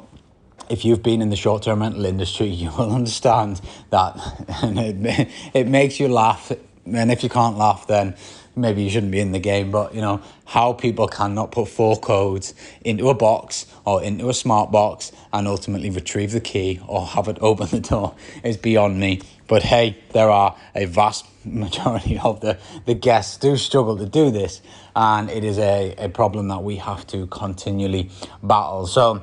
if 0.70 0.84
you've 0.84 1.02
been 1.02 1.20
in 1.20 1.28
the 1.28 1.36
short 1.36 1.64
term 1.64 1.80
rental 1.82 2.06
industry, 2.06 2.46
you 2.62 2.70
will 2.70 2.92
understand 2.92 3.60
that. 3.90 4.16
And 4.62 4.78
it, 4.78 5.28
it 5.54 5.68
makes 5.68 5.98
you 5.98 6.08
laugh. 6.08 6.52
And 6.86 7.10
if 7.10 7.22
you 7.22 7.28
can't 7.28 7.56
laugh, 7.56 7.86
then 7.86 8.14
maybe 8.56 8.82
you 8.82 8.90
shouldn't 8.90 9.12
be 9.12 9.20
in 9.20 9.32
the 9.32 9.38
game. 9.38 9.70
But, 9.70 9.94
you 9.94 10.00
know, 10.00 10.20
how 10.44 10.72
people 10.72 11.08
cannot 11.08 11.52
put 11.52 11.68
four 11.68 11.96
codes 11.96 12.54
into 12.84 13.08
a 13.08 13.14
box 13.14 13.66
or 13.84 14.02
into 14.02 14.28
a 14.28 14.34
smart 14.34 14.70
box 14.70 15.12
and 15.32 15.46
ultimately 15.48 15.90
retrieve 15.90 16.32
the 16.32 16.40
key 16.40 16.80
or 16.86 17.06
have 17.06 17.28
it 17.28 17.38
open 17.40 17.68
the 17.68 17.80
door 17.80 18.14
is 18.42 18.56
beyond 18.56 18.98
me. 18.98 19.20
But 19.46 19.62
hey, 19.62 19.98
there 20.12 20.30
are 20.30 20.56
a 20.74 20.84
vast 20.84 21.26
majority 21.44 22.18
of 22.18 22.40
the, 22.40 22.58
the 22.86 22.94
guests 22.94 23.36
do 23.38 23.56
struggle 23.56 23.96
to 23.98 24.06
do 24.06 24.30
this. 24.30 24.60
And 24.94 25.30
it 25.30 25.44
is 25.44 25.58
a, 25.58 25.94
a 25.96 26.08
problem 26.08 26.48
that 26.48 26.62
we 26.62 26.76
have 26.76 27.06
to 27.08 27.26
continually 27.28 28.10
battle. 28.42 28.86
So, 28.86 29.22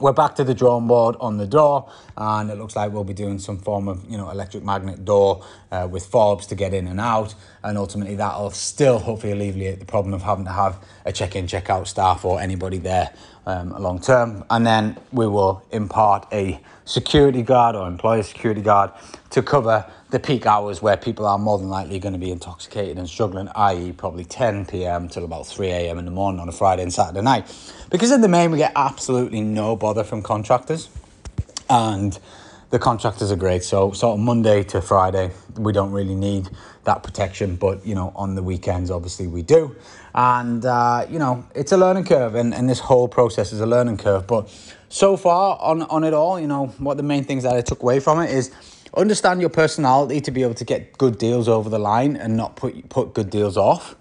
we're 0.00 0.12
back 0.14 0.34
to 0.34 0.44
the 0.44 0.54
drawing 0.54 0.86
board 0.86 1.14
on 1.20 1.36
the 1.36 1.46
door 1.46 1.90
and 2.16 2.50
it 2.50 2.56
looks 2.56 2.74
like 2.74 2.90
we'll 2.90 3.04
be 3.04 3.12
doing 3.12 3.38
some 3.38 3.58
form 3.58 3.86
of 3.86 4.02
you 4.08 4.16
know 4.16 4.30
electric 4.30 4.64
magnet 4.64 5.04
door 5.04 5.44
uh, 5.70 5.86
with 5.90 6.06
fobs 6.06 6.46
to 6.46 6.54
get 6.54 6.72
in 6.72 6.86
and 6.86 6.98
out. 6.98 7.34
And 7.62 7.76
ultimately 7.76 8.16
that'll 8.16 8.50
still 8.50 8.98
hopefully 8.98 9.32
alleviate 9.32 9.78
the 9.78 9.84
problem 9.84 10.14
of 10.14 10.22
having 10.22 10.46
to 10.46 10.52
have 10.52 10.82
a 11.04 11.12
check-in 11.12 11.46
check-out 11.46 11.86
staff 11.86 12.24
or 12.24 12.40
anybody 12.40 12.78
there 12.78 13.10
um, 13.46 13.70
long 13.70 14.00
term 14.00 14.44
and 14.50 14.66
then 14.66 14.96
we 15.12 15.26
will 15.26 15.62
impart 15.72 16.26
a 16.32 16.60
security 16.84 17.42
guard 17.42 17.76
or 17.76 17.86
employer 17.86 18.22
security 18.22 18.60
guard 18.60 18.90
to 19.30 19.42
cover 19.42 19.84
the 20.10 20.18
peak 20.18 20.44
hours 20.44 20.82
where 20.82 20.96
people 20.96 21.24
are 21.24 21.38
more 21.38 21.58
than 21.58 21.68
likely 21.68 21.98
going 21.98 22.12
to 22.12 22.18
be 22.18 22.30
intoxicated 22.32 22.98
and 22.98 23.08
struggling, 23.08 23.48
i.e., 23.54 23.92
probably 23.92 24.24
10 24.24 24.66
p.m. 24.66 25.08
till 25.08 25.24
about 25.24 25.46
3 25.46 25.68
a.m. 25.68 25.98
in 25.98 26.04
the 26.04 26.10
morning 26.10 26.40
on 26.40 26.48
a 26.48 26.52
Friday 26.52 26.82
and 26.82 26.92
Saturday 26.92 27.22
night. 27.22 27.46
Because 27.90 28.10
in 28.10 28.20
the 28.20 28.28
main, 28.28 28.50
we 28.50 28.58
get 28.58 28.72
absolutely 28.74 29.40
no 29.40 29.76
bother 29.76 30.02
from 30.02 30.22
contractors, 30.22 30.88
and 31.68 32.18
the 32.70 32.78
contractors 32.78 33.30
are 33.30 33.36
great. 33.36 33.62
So, 33.64 33.92
sort 33.92 34.18
of 34.18 34.24
Monday 34.24 34.62
to 34.64 34.80
Friday, 34.80 35.32
we 35.56 35.72
don't 35.72 35.92
really 35.92 36.14
need 36.14 36.48
that 36.84 37.02
protection, 37.02 37.56
but 37.56 37.84
you 37.84 37.94
know, 37.94 38.12
on 38.14 38.34
the 38.34 38.42
weekends, 38.42 38.90
obviously, 38.90 39.26
we 39.26 39.42
do. 39.42 39.76
And 40.14 40.64
uh, 40.64 41.06
you 41.10 41.18
know, 41.18 41.46
it's 41.54 41.72
a 41.72 41.76
learning 41.76 42.04
curve, 42.04 42.34
and, 42.34 42.54
and 42.54 42.68
this 42.68 42.78
whole 42.78 43.08
process 43.08 43.52
is 43.52 43.60
a 43.60 43.66
learning 43.66 43.98
curve. 43.98 44.26
But 44.26 44.48
so 44.88 45.16
far 45.16 45.58
on 45.60 45.82
on 45.82 46.04
it 46.04 46.14
all, 46.14 46.40
you 46.40 46.46
know, 46.46 46.68
what 46.78 46.96
the 46.96 47.02
main 47.02 47.24
things 47.24 47.42
that 47.42 47.54
I 47.54 47.60
took 47.60 47.82
away 47.82 48.00
from 48.00 48.20
it 48.20 48.30
is 48.30 48.50
understand 48.96 49.40
your 49.40 49.50
personality 49.50 50.20
to 50.20 50.30
be 50.30 50.42
able 50.42 50.54
to 50.54 50.64
get 50.64 50.96
good 50.98 51.18
deals 51.18 51.48
over 51.48 51.68
the 51.68 51.78
line 51.78 52.16
and 52.16 52.36
not 52.36 52.56
put 52.56 52.88
put 52.88 53.14
good 53.14 53.30
deals 53.30 53.56
off. 53.56 53.96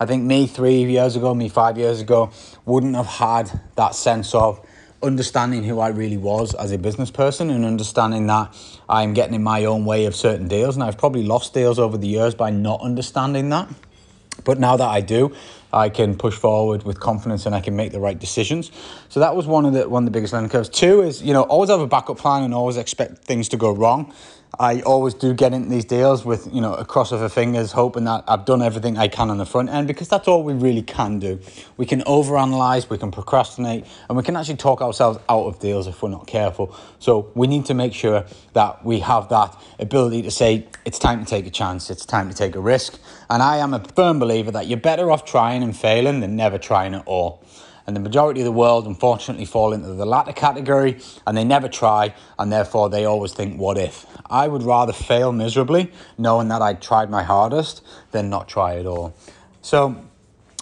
I 0.00 0.06
think 0.06 0.24
me 0.24 0.48
three 0.48 0.82
years 0.82 1.14
ago, 1.14 1.32
me 1.32 1.48
five 1.48 1.78
years 1.78 2.00
ago, 2.00 2.30
wouldn't 2.64 2.96
have 2.96 3.06
had 3.06 3.60
that 3.76 3.94
sense 3.94 4.34
of 4.34 4.60
understanding 5.02 5.64
who 5.64 5.80
I 5.80 5.88
really 5.88 6.16
was 6.16 6.54
as 6.54 6.72
a 6.72 6.78
business 6.78 7.10
person 7.10 7.50
and 7.50 7.64
understanding 7.64 8.26
that 8.26 8.56
I'm 8.88 9.14
getting 9.14 9.34
in 9.34 9.42
my 9.42 9.64
own 9.64 9.84
way 9.84 10.06
of 10.06 10.14
certain 10.14 10.48
deals. 10.48 10.76
And 10.76 10.84
I've 10.84 10.98
probably 10.98 11.24
lost 11.24 11.54
deals 11.54 11.78
over 11.78 11.98
the 11.98 12.06
years 12.06 12.34
by 12.34 12.50
not 12.50 12.80
understanding 12.80 13.48
that. 13.50 13.68
But 14.44 14.58
now 14.58 14.76
that 14.76 14.88
I 14.88 15.00
do, 15.00 15.34
I 15.72 15.88
can 15.88 16.16
push 16.16 16.34
forward 16.34 16.82
with 16.82 17.00
confidence 17.00 17.46
and 17.46 17.54
I 17.54 17.60
can 17.60 17.76
make 17.76 17.92
the 17.92 18.00
right 18.00 18.18
decisions. 18.18 18.70
So 19.08 19.20
that 19.20 19.36
was 19.36 19.46
one 19.46 19.64
of 19.64 19.72
the 19.72 19.88
one 19.88 20.02
of 20.02 20.06
the 20.06 20.10
biggest 20.10 20.32
learning 20.32 20.50
curves. 20.50 20.68
Two 20.68 21.02
is 21.02 21.22
you 21.22 21.32
know 21.32 21.42
always 21.42 21.70
have 21.70 21.80
a 21.80 21.86
backup 21.86 22.18
plan 22.18 22.42
and 22.42 22.54
always 22.54 22.76
expect 22.76 23.24
things 23.24 23.48
to 23.50 23.56
go 23.56 23.70
wrong. 23.70 24.12
I 24.58 24.82
always 24.82 25.14
do 25.14 25.32
get 25.32 25.54
into 25.54 25.70
these 25.70 25.86
deals 25.86 26.26
with 26.26 26.46
you 26.52 26.60
know 26.60 26.74
a 26.74 26.84
cross 26.84 27.10
of 27.10 27.20
the 27.20 27.30
fingers, 27.30 27.72
hoping 27.72 28.04
that 28.04 28.24
I've 28.28 28.44
done 28.44 28.60
everything 28.60 28.98
I 28.98 29.08
can 29.08 29.30
on 29.30 29.38
the 29.38 29.46
front 29.46 29.70
end 29.70 29.88
because 29.88 30.08
that's 30.08 30.28
all 30.28 30.42
we 30.42 30.52
really 30.52 30.82
can 30.82 31.18
do. 31.18 31.40
We 31.78 31.86
can 31.86 32.02
overanalyze, 32.02 32.90
we 32.90 32.98
can 32.98 33.10
procrastinate, 33.10 33.86
and 34.08 34.16
we 34.16 34.22
can 34.22 34.36
actually 34.36 34.56
talk 34.56 34.82
ourselves 34.82 35.18
out 35.30 35.46
of 35.46 35.58
deals 35.58 35.86
if 35.86 36.02
we're 36.02 36.10
not 36.10 36.26
careful. 36.26 36.76
So 36.98 37.30
we 37.34 37.46
need 37.46 37.64
to 37.66 37.74
make 37.74 37.94
sure 37.94 38.26
that 38.52 38.84
we 38.84 39.00
have 39.00 39.30
that 39.30 39.56
ability 39.78 40.20
to 40.22 40.30
say 40.30 40.66
it's 40.84 40.98
time 40.98 41.24
to 41.24 41.30
take 41.30 41.46
a 41.46 41.50
chance, 41.50 41.88
it's 41.88 42.04
time 42.04 42.28
to 42.28 42.36
take 42.36 42.54
a 42.54 42.60
risk. 42.60 43.00
And 43.30 43.42
I 43.42 43.56
am 43.56 43.72
a 43.72 43.80
firm 43.80 44.18
believer 44.18 44.50
that 44.50 44.66
you're 44.66 44.78
better 44.78 45.10
off 45.10 45.24
trying 45.24 45.62
and 45.62 45.74
failing 45.74 46.20
than 46.20 46.36
never 46.36 46.58
trying 46.58 46.94
at 46.94 47.04
all. 47.06 47.42
And 47.86 47.96
the 47.96 48.00
majority 48.00 48.40
of 48.40 48.44
the 48.44 48.52
world, 48.52 48.86
unfortunately, 48.86 49.44
fall 49.44 49.72
into 49.72 49.88
the 49.88 50.06
latter 50.06 50.32
category 50.32 51.00
and 51.26 51.36
they 51.36 51.44
never 51.44 51.68
try, 51.68 52.14
and 52.38 52.52
therefore 52.52 52.88
they 52.88 53.04
always 53.04 53.32
think, 53.32 53.58
what 53.58 53.76
if? 53.76 54.06
I 54.26 54.48
would 54.48 54.62
rather 54.62 54.92
fail 54.92 55.32
miserably, 55.32 55.92
knowing 56.16 56.48
that 56.48 56.62
I 56.62 56.74
tried 56.74 57.10
my 57.10 57.22
hardest, 57.22 57.82
than 58.12 58.30
not 58.30 58.48
try 58.48 58.78
at 58.78 58.86
all. 58.86 59.14
So, 59.62 60.04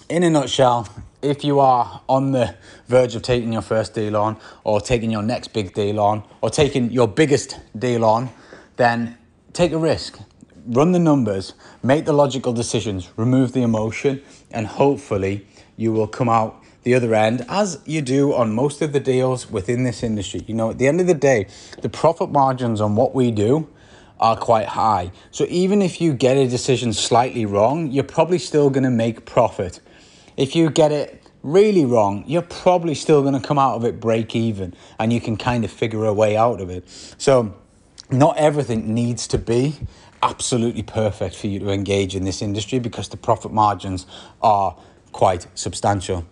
in 0.08 0.22
a 0.22 0.30
nutshell, 0.30 0.88
if 1.22 1.44
you 1.44 1.60
are 1.60 2.00
on 2.08 2.32
the 2.32 2.56
verge 2.88 3.14
of 3.14 3.22
taking 3.22 3.52
your 3.52 3.62
first 3.62 3.94
deal 3.94 4.16
on, 4.16 4.38
or 4.64 4.80
taking 4.80 5.10
your 5.10 5.22
next 5.22 5.52
big 5.52 5.74
deal 5.74 6.00
on, 6.00 6.24
or 6.40 6.50
taking 6.50 6.90
your 6.90 7.06
biggest 7.06 7.58
deal 7.78 8.04
on, 8.04 8.30
then 8.76 9.18
take 9.52 9.72
a 9.72 9.78
risk. 9.78 10.18
Run 10.66 10.92
the 10.92 10.98
numbers, 10.98 11.54
make 11.82 12.04
the 12.06 12.12
logical 12.12 12.52
decisions, 12.52 13.10
remove 13.16 13.52
the 13.52 13.62
emotion, 13.62 14.22
and 14.50 14.66
hopefully 14.66 15.46
you 15.76 15.92
will 15.92 16.08
come 16.08 16.28
out 16.28 16.59
the 16.82 16.94
other 16.94 17.14
end, 17.14 17.44
as 17.48 17.80
you 17.84 18.00
do 18.00 18.32
on 18.32 18.54
most 18.54 18.80
of 18.80 18.92
the 18.92 19.00
deals 19.00 19.50
within 19.50 19.84
this 19.84 20.02
industry. 20.02 20.44
You 20.46 20.54
know, 20.54 20.70
at 20.70 20.78
the 20.78 20.88
end 20.88 21.00
of 21.00 21.06
the 21.06 21.14
day, 21.14 21.46
the 21.82 21.88
profit 21.88 22.30
margins 22.30 22.80
on 22.80 22.96
what 22.96 23.14
we 23.14 23.30
do 23.30 23.68
are 24.18 24.36
quite 24.36 24.66
high. 24.66 25.12
So 25.30 25.46
even 25.48 25.82
if 25.82 26.00
you 26.00 26.12
get 26.12 26.36
a 26.36 26.46
decision 26.46 26.92
slightly 26.92 27.46
wrong, 27.46 27.90
you're 27.90 28.04
probably 28.04 28.38
still 28.38 28.70
going 28.70 28.84
to 28.84 28.90
make 28.90 29.24
profit. 29.24 29.80
If 30.36 30.54
you 30.54 30.70
get 30.70 30.92
it 30.92 31.22
really 31.42 31.86
wrong, 31.86 32.24
you're 32.26 32.42
probably 32.42 32.94
still 32.94 33.22
going 33.22 33.40
to 33.40 33.46
come 33.46 33.58
out 33.58 33.76
of 33.76 33.84
it 33.84 33.98
break 33.98 34.36
even 34.36 34.74
and 34.98 35.12
you 35.12 35.20
can 35.20 35.36
kind 35.36 35.64
of 35.64 35.70
figure 35.70 36.04
a 36.04 36.12
way 36.12 36.36
out 36.36 36.60
of 36.60 36.68
it. 36.68 36.84
So 37.18 37.54
not 38.10 38.36
everything 38.36 38.92
needs 38.92 39.26
to 39.28 39.38
be 39.38 39.74
absolutely 40.22 40.82
perfect 40.82 41.34
for 41.34 41.46
you 41.46 41.58
to 41.60 41.70
engage 41.70 42.14
in 42.14 42.24
this 42.24 42.42
industry 42.42 42.78
because 42.78 43.08
the 43.08 43.16
profit 43.16 43.52
margins 43.52 44.06
are 44.42 44.76
quite 45.12 45.46
substantial. 45.54 46.26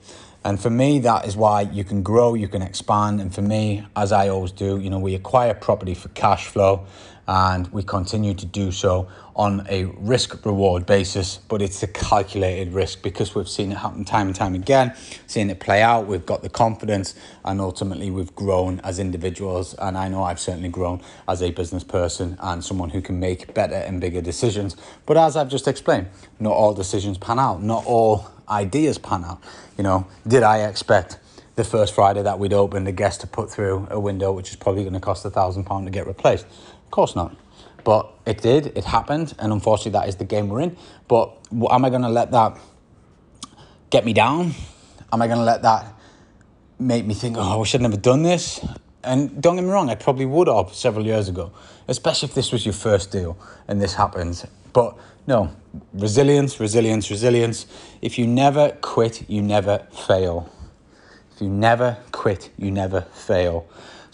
And 0.45 0.61
for 0.61 0.71
me, 0.71 1.01
that 1.01 1.27
is 1.27 1.37
why 1.37 1.63
you 1.63 1.85
can 1.85 2.03
grow, 2.03 2.35
you 2.35 2.49
can 2.49 2.63
expand. 2.63 3.21
And 3.21 3.35
for 3.35 3.43
me, 3.43 3.85
as 3.97 4.13
I 4.13 4.29
always 4.29 4.53
do, 4.53 4.79
you 4.79 4.89
know, 4.89 4.99
we 4.99 5.15
acquire 5.15 5.53
property 5.55 5.95
for 5.95 6.09
cash 6.11 6.47
flow. 6.47 6.87
And 7.29 7.67
we 7.69 7.83
continue 7.83 8.33
to 8.33 8.47
do 8.47 8.73
so 8.73 9.07
on 9.37 9.65
a 9.69 9.85
risk 9.99 10.45
reward 10.47 10.87
basis, 10.87 11.37
but 11.47 11.61
it's 11.61 11.83
a 11.83 11.87
calculated 11.87 12.73
risk 12.73 13.03
because 13.03 13.35
we've 13.35 13.49
seen 13.49 13.71
it 13.71 13.77
happen 13.77 14.05
time 14.05 14.29
and 14.29 14.35
time 14.35 14.55
again, 14.55 14.97
seen 15.27 15.51
it 15.51 15.61
play 15.61 15.83
out. 15.83 16.07
We've 16.07 16.25
got 16.25 16.43
the 16.43 16.49
confidence, 16.49 17.15
and 17.45 17.61
ultimately, 17.61 18.11
we've 18.11 18.35
grown 18.35 18.81
as 18.81 18.99
individuals. 18.99 19.75
And 19.75 19.97
I 19.97 20.09
know 20.09 20.25
I've 20.25 20.41
certainly 20.41 20.71
grown 20.71 21.03
as 21.29 21.43
a 21.43 21.51
business 21.51 21.85
person 21.85 22.39
and 22.41 22.65
someone 22.65 22.89
who 22.89 23.03
can 23.03 23.21
make 23.21 23.53
better 23.53 23.77
and 23.77 24.01
bigger 24.01 24.23
decisions. 24.23 24.75
But 25.05 25.19
as 25.19 25.37
I've 25.37 25.51
just 25.51 25.69
explained, 25.69 26.09
not 26.41 26.55
all 26.55 26.73
decisions 26.73 27.19
pan 27.19 27.39
out, 27.39 27.63
not 27.63 27.85
all 27.85 28.27
ideas 28.49 28.97
pan 28.97 29.25
out. 29.25 29.43
You 29.77 29.85
know, 29.85 30.07
did 30.27 30.43
I 30.43 30.67
expect? 30.67 31.19
the 31.59 31.65
first 31.65 31.93
Friday 31.93 32.23
that 32.23 32.39
we'd 32.39 32.53
opened 32.53 32.87
a 32.87 32.93
guest 32.93 33.21
to 33.21 33.27
put 33.27 33.51
through 33.51 33.89
a 33.91 33.99
window, 33.99 34.31
which 34.31 34.51
is 34.51 34.55
probably 34.55 34.85
going 34.85 34.95
to 34.95 35.01
cost 35.01 35.25
a 35.25 35.31
thousand 35.31 35.65
pound 35.65 35.85
to 35.87 35.91
get 35.91 36.07
replaced. 36.07 36.47
Of 36.89 36.93
course 36.93 37.15
not. 37.15 37.37
But 37.85 38.11
it 38.25 38.41
did, 38.41 38.73
it 38.75 38.85
happened, 38.85 39.35
and 39.39 39.53
unfortunately, 39.53 39.93
that 39.93 40.09
is 40.09 40.17
the 40.17 40.25
game 40.25 40.49
we're 40.49 40.63
in. 40.63 40.75
But 41.07 41.37
am 41.53 41.85
I 41.85 41.91
going 41.91 42.01
to 42.01 42.09
let 42.09 42.31
that 42.31 42.57
get 43.91 44.07
me 44.07 44.15
down? 44.15 44.55
Am 45.13 45.21
I 45.21 45.27
going 45.27 45.39
to 45.39 45.45
let 45.45 45.61
that 45.61 45.93
make 46.79 47.05
me 47.05 47.13
think, 47.13 47.37
oh, 47.39 47.63
I 47.63 47.69
I'd 47.75 47.83
never 47.83 47.99
done 47.99 48.23
this? 48.23 48.65
And 49.05 49.43
don't 49.43 49.57
get 49.57 49.65
me 49.65 49.71
wrong, 49.71 49.91
I 49.91 49.97
probably 49.97 50.25
would 50.25 50.49
have 50.49 50.75
several 50.75 51.05
years 51.05 51.29
ago, 51.29 51.53
especially 51.89 52.31
if 52.31 52.35
this 52.35 52.53
was 52.53 52.65
your 52.65 52.73
first 52.73 53.13
deal 53.13 53.37
and 53.69 53.83
this 53.83 53.95
happens. 53.95 54.47
But 54.73 54.97
no, 55.27 55.55
resilience, 55.93 56.59
resilience, 56.59 57.11
resilience. 57.11 57.67
If 58.01 58.19
you 58.19 58.27
never 58.27 58.71
quit, 58.81 59.29
you 59.29 59.43
never 59.43 59.87
fail. 60.07 60.51
If 61.35 61.43
you 61.43 61.51
never 61.51 61.99
quit, 62.13 62.51
you 62.57 62.71
never 62.71 63.03
fail. 63.03 63.69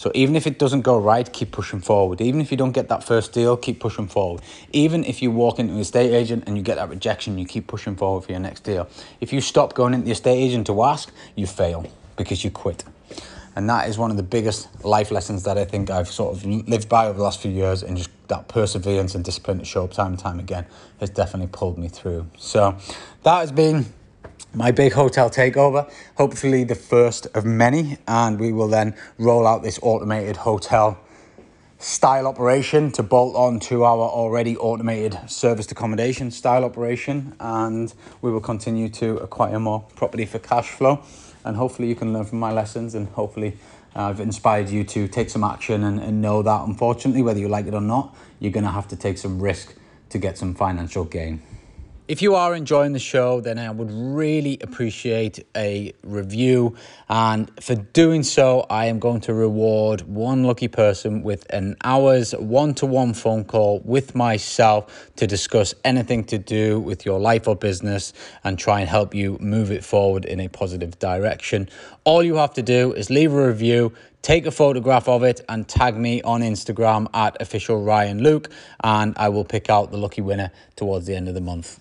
So 0.05 0.13
even 0.15 0.37
if 0.37 0.47
it 0.47 0.59
doesn't 0.59 0.83
go 0.83 0.99
right, 0.99 1.33
keep 1.33 1.51
pushing 1.51 1.81
forward. 1.81 2.21
Even 2.21 2.43
if 2.43 2.51
you 2.51 2.59
don't 2.59 2.73
get 2.73 2.89
that 2.91 3.03
first 3.03 3.33
deal, 3.33 3.57
keep 3.57 3.81
pushing 3.81 4.07
forward. 4.07 4.43
Even 4.71 5.03
if 5.03 5.23
you 5.23 5.31
walk 5.31 5.59
into 5.59 5.73
an 5.73 5.81
estate 5.81 6.13
agent 6.13 6.45
and 6.47 6.59
you 6.59 6.63
get 6.63 6.75
that 6.75 6.91
rejection, 6.91 7.39
you 7.39 7.47
keep 7.47 7.67
pushing 7.69 7.97
forward 7.97 8.23
for 8.23 8.33
your 8.33 8.41
next 8.43 8.65
deal. 8.65 8.87
If 9.23 9.33
you 9.33 9.41
stop 9.41 9.73
going 9.73 9.95
into 9.95 10.05
the 10.05 10.13
estate 10.13 10.37
agent 10.37 10.67
to 10.67 10.83
ask, 10.83 11.11
you 11.37 11.47
fail 11.47 11.91
because 12.19 12.45
you 12.45 12.51
quit. 12.51 12.85
And 13.57 13.67
that 13.71 13.89
is 13.89 13.97
one 13.97 14.11
of 14.11 14.19
the 14.19 14.23
biggest 14.23 14.85
life 14.85 15.11
lessons 15.11 15.45
that 15.45 15.57
I 15.57 15.65
think 15.65 15.89
I've 15.89 16.09
sort 16.09 16.37
of 16.37 16.45
lived 16.45 16.91
by 16.91 17.07
over 17.07 17.17
the 17.17 17.25
last 17.25 17.41
few 17.41 17.51
years, 17.51 17.83
and 17.83 17.97
just 17.97 18.11
that 18.29 18.47
perseverance 18.47 19.15
and 19.15 19.25
discipline 19.25 19.59
to 19.61 19.65
show 19.65 19.85
up 19.85 19.93
time 19.93 20.09
and 20.09 20.19
time 20.19 20.39
again 20.39 20.67
has 21.01 21.09
definitely 21.09 21.49
pulled 21.51 21.79
me 21.79 21.89
through. 21.89 22.27
So 22.37 22.77
that 23.23 23.39
has 23.39 23.53
been 23.53 23.87
my 24.55 24.71
big 24.71 24.93
hotel 24.93 25.29
takeover, 25.29 25.91
hopefully 26.17 26.65
the 26.65 26.75
first 26.75 27.27
of 27.35 27.45
many, 27.45 27.99
and 28.07 28.39
we 28.39 28.53
will 28.53 28.69
then 28.69 28.95
roll 29.19 29.47
out 29.47 29.63
this 29.63 29.79
automated 29.83 30.37
hotel 30.37 30.99
style 31.79 32.27
operation 32.27 32.91
to 32.91 33.03
bolt 33.03 33.37
on 33.37 33.61
to 33.61 33.85
our 33.85 34.09
already 34.09 34.57
automated 34.57 35.19
serviced 35.27 35.71
accommodation 35.71 36.31
style 36.31 36.65
operation 36.65 37.37
and 37.41 37.93
we 38.23 38.31
will 38.31 38.41
continue 38.41 38.89
to 38.89 39.19
acquire 39.19 39.59
more 39.59 39.81
property 39.95 40.25
for 40.25 40.39
cash 40.39 40.71
flow 40.71 41.03
and 41.45 41.57
hopefully 41.57 41.87
you 41.87 41.95
can 41.95 42.11
learn 42.15 42.25
from 42.25 42.39
my 42.39 42.51
lessons 42.51 42.95
and 42.95 43.07
hopefully 43.09 43.59
I've 43.95 44.21
inspired 44.21 44.71
you 44.71 44.83
to 44.85 45.07
take 45.09 45.29
some 45.29 45.45
action 45.45 45.85
and, 45.85 46.01
and 46.01 46.23
know 46.23 46.43
that 46.43 46.63
unfortunately 46.67 47.21
whether 47.21 47.39
you 47.39 47.49
like 47.49 47.67
it 47.67 47.75
or 47.75 47.83
not 47.83 48.17
you're 48.41 48.53
going 48.53 48.65
to 48.65 48.71
have 48.71 48.89
to 48.89 48.97
take 48.97 49.19
some 49.19 49.39
risk 49.39 49.75
to 50.09 50.19
get 50.19 50.39
some 50.39 50.55
financial 50.55 51.05
gain. 51.05 51.43
If 52.07 52.21
you 52.21 52.35
are 52.35 52.55
enjoying 52.55 52.93
the 52.93 52.99
show, 52.99 53.41
then 53.41 53.59
I 53.59 53.71
would 53.71 53.91
really 53.91 54.59
appreciate 54.61 55.47
a 55.57 55.95
review. 56.03 56.77
And 57.09 57.51
for 57.63 57.77
doing 57.77 58.25
so, 58.25 58.67
I 58.69 58.87
am 58.87 58.99
going 58.99 59.23
to 59.23 59.33
reward 59.33 60.03
one 60.03 60.45
lucky 60.45 60.69
person 60.69 61.23
with 61.23 61.47
an 61.49 61.77
hour's 61.83 62.33
one 62.33 62.75
to 62.75 62.85
one 62.85 63.15
phone 63.15 63.45
call 63.45 63.81
with 63.87 64.15
myself 64.15 65.13
to 65.17 65.27
discuss 65.27 65.75
anything 65.83 66.25
to 66.25 66.37
do 66.37 66.79
with 66.79 67.07
your 67.07 67.19
life 67.19 67.49
or 67.49 67.57
business 67.57 68.13
and 68.45 68.59
try 68.59 68.81
and 68.81 68.89
help 68.91 69.15
you 69.15 69.39
move 69.41 69.71
it 69.71 69.83
forward 69.83 70.27
in 70.27 70.41
a 70.41 70.49
positive 70.49 70.99
direction. 70.99 71.71
All 72.05 72.23
you 72.23 72.35
have 72.35 72.53
to 72.53 72.63
do 72.63 72.93
is 72.93 73.09
leave 73.09 73.33
a 73.33 73.47
review, 73.47 73.95
take 74.21 74.45
a 74.45 74.51
photograph 74.51 75.09
of 75.09 75.23
it 75.23 75.41
and 75.49 75.67
tag 75.67 75.97
me 75.97 76.21
on 76.21 76.43
Instagram 76.43 77.07
at 77.15 77.41
official 77.41 77.83
Ryan 77.83 78.23
Luke, 78.23 78.51
and 78.83 79.15
I 79.17 79.31
will 79.31 79.47
pick 79.47 79.71
out 79.71 79.91
the 79.91 79.97
lucky 79.97 80.21
winner 80.21 80.51
towards 80.77 81.07
the 81.07 81.17
end 81.17 81.29
of 81.29 81.35
the 81.35 81.41
month. 81.41 81.81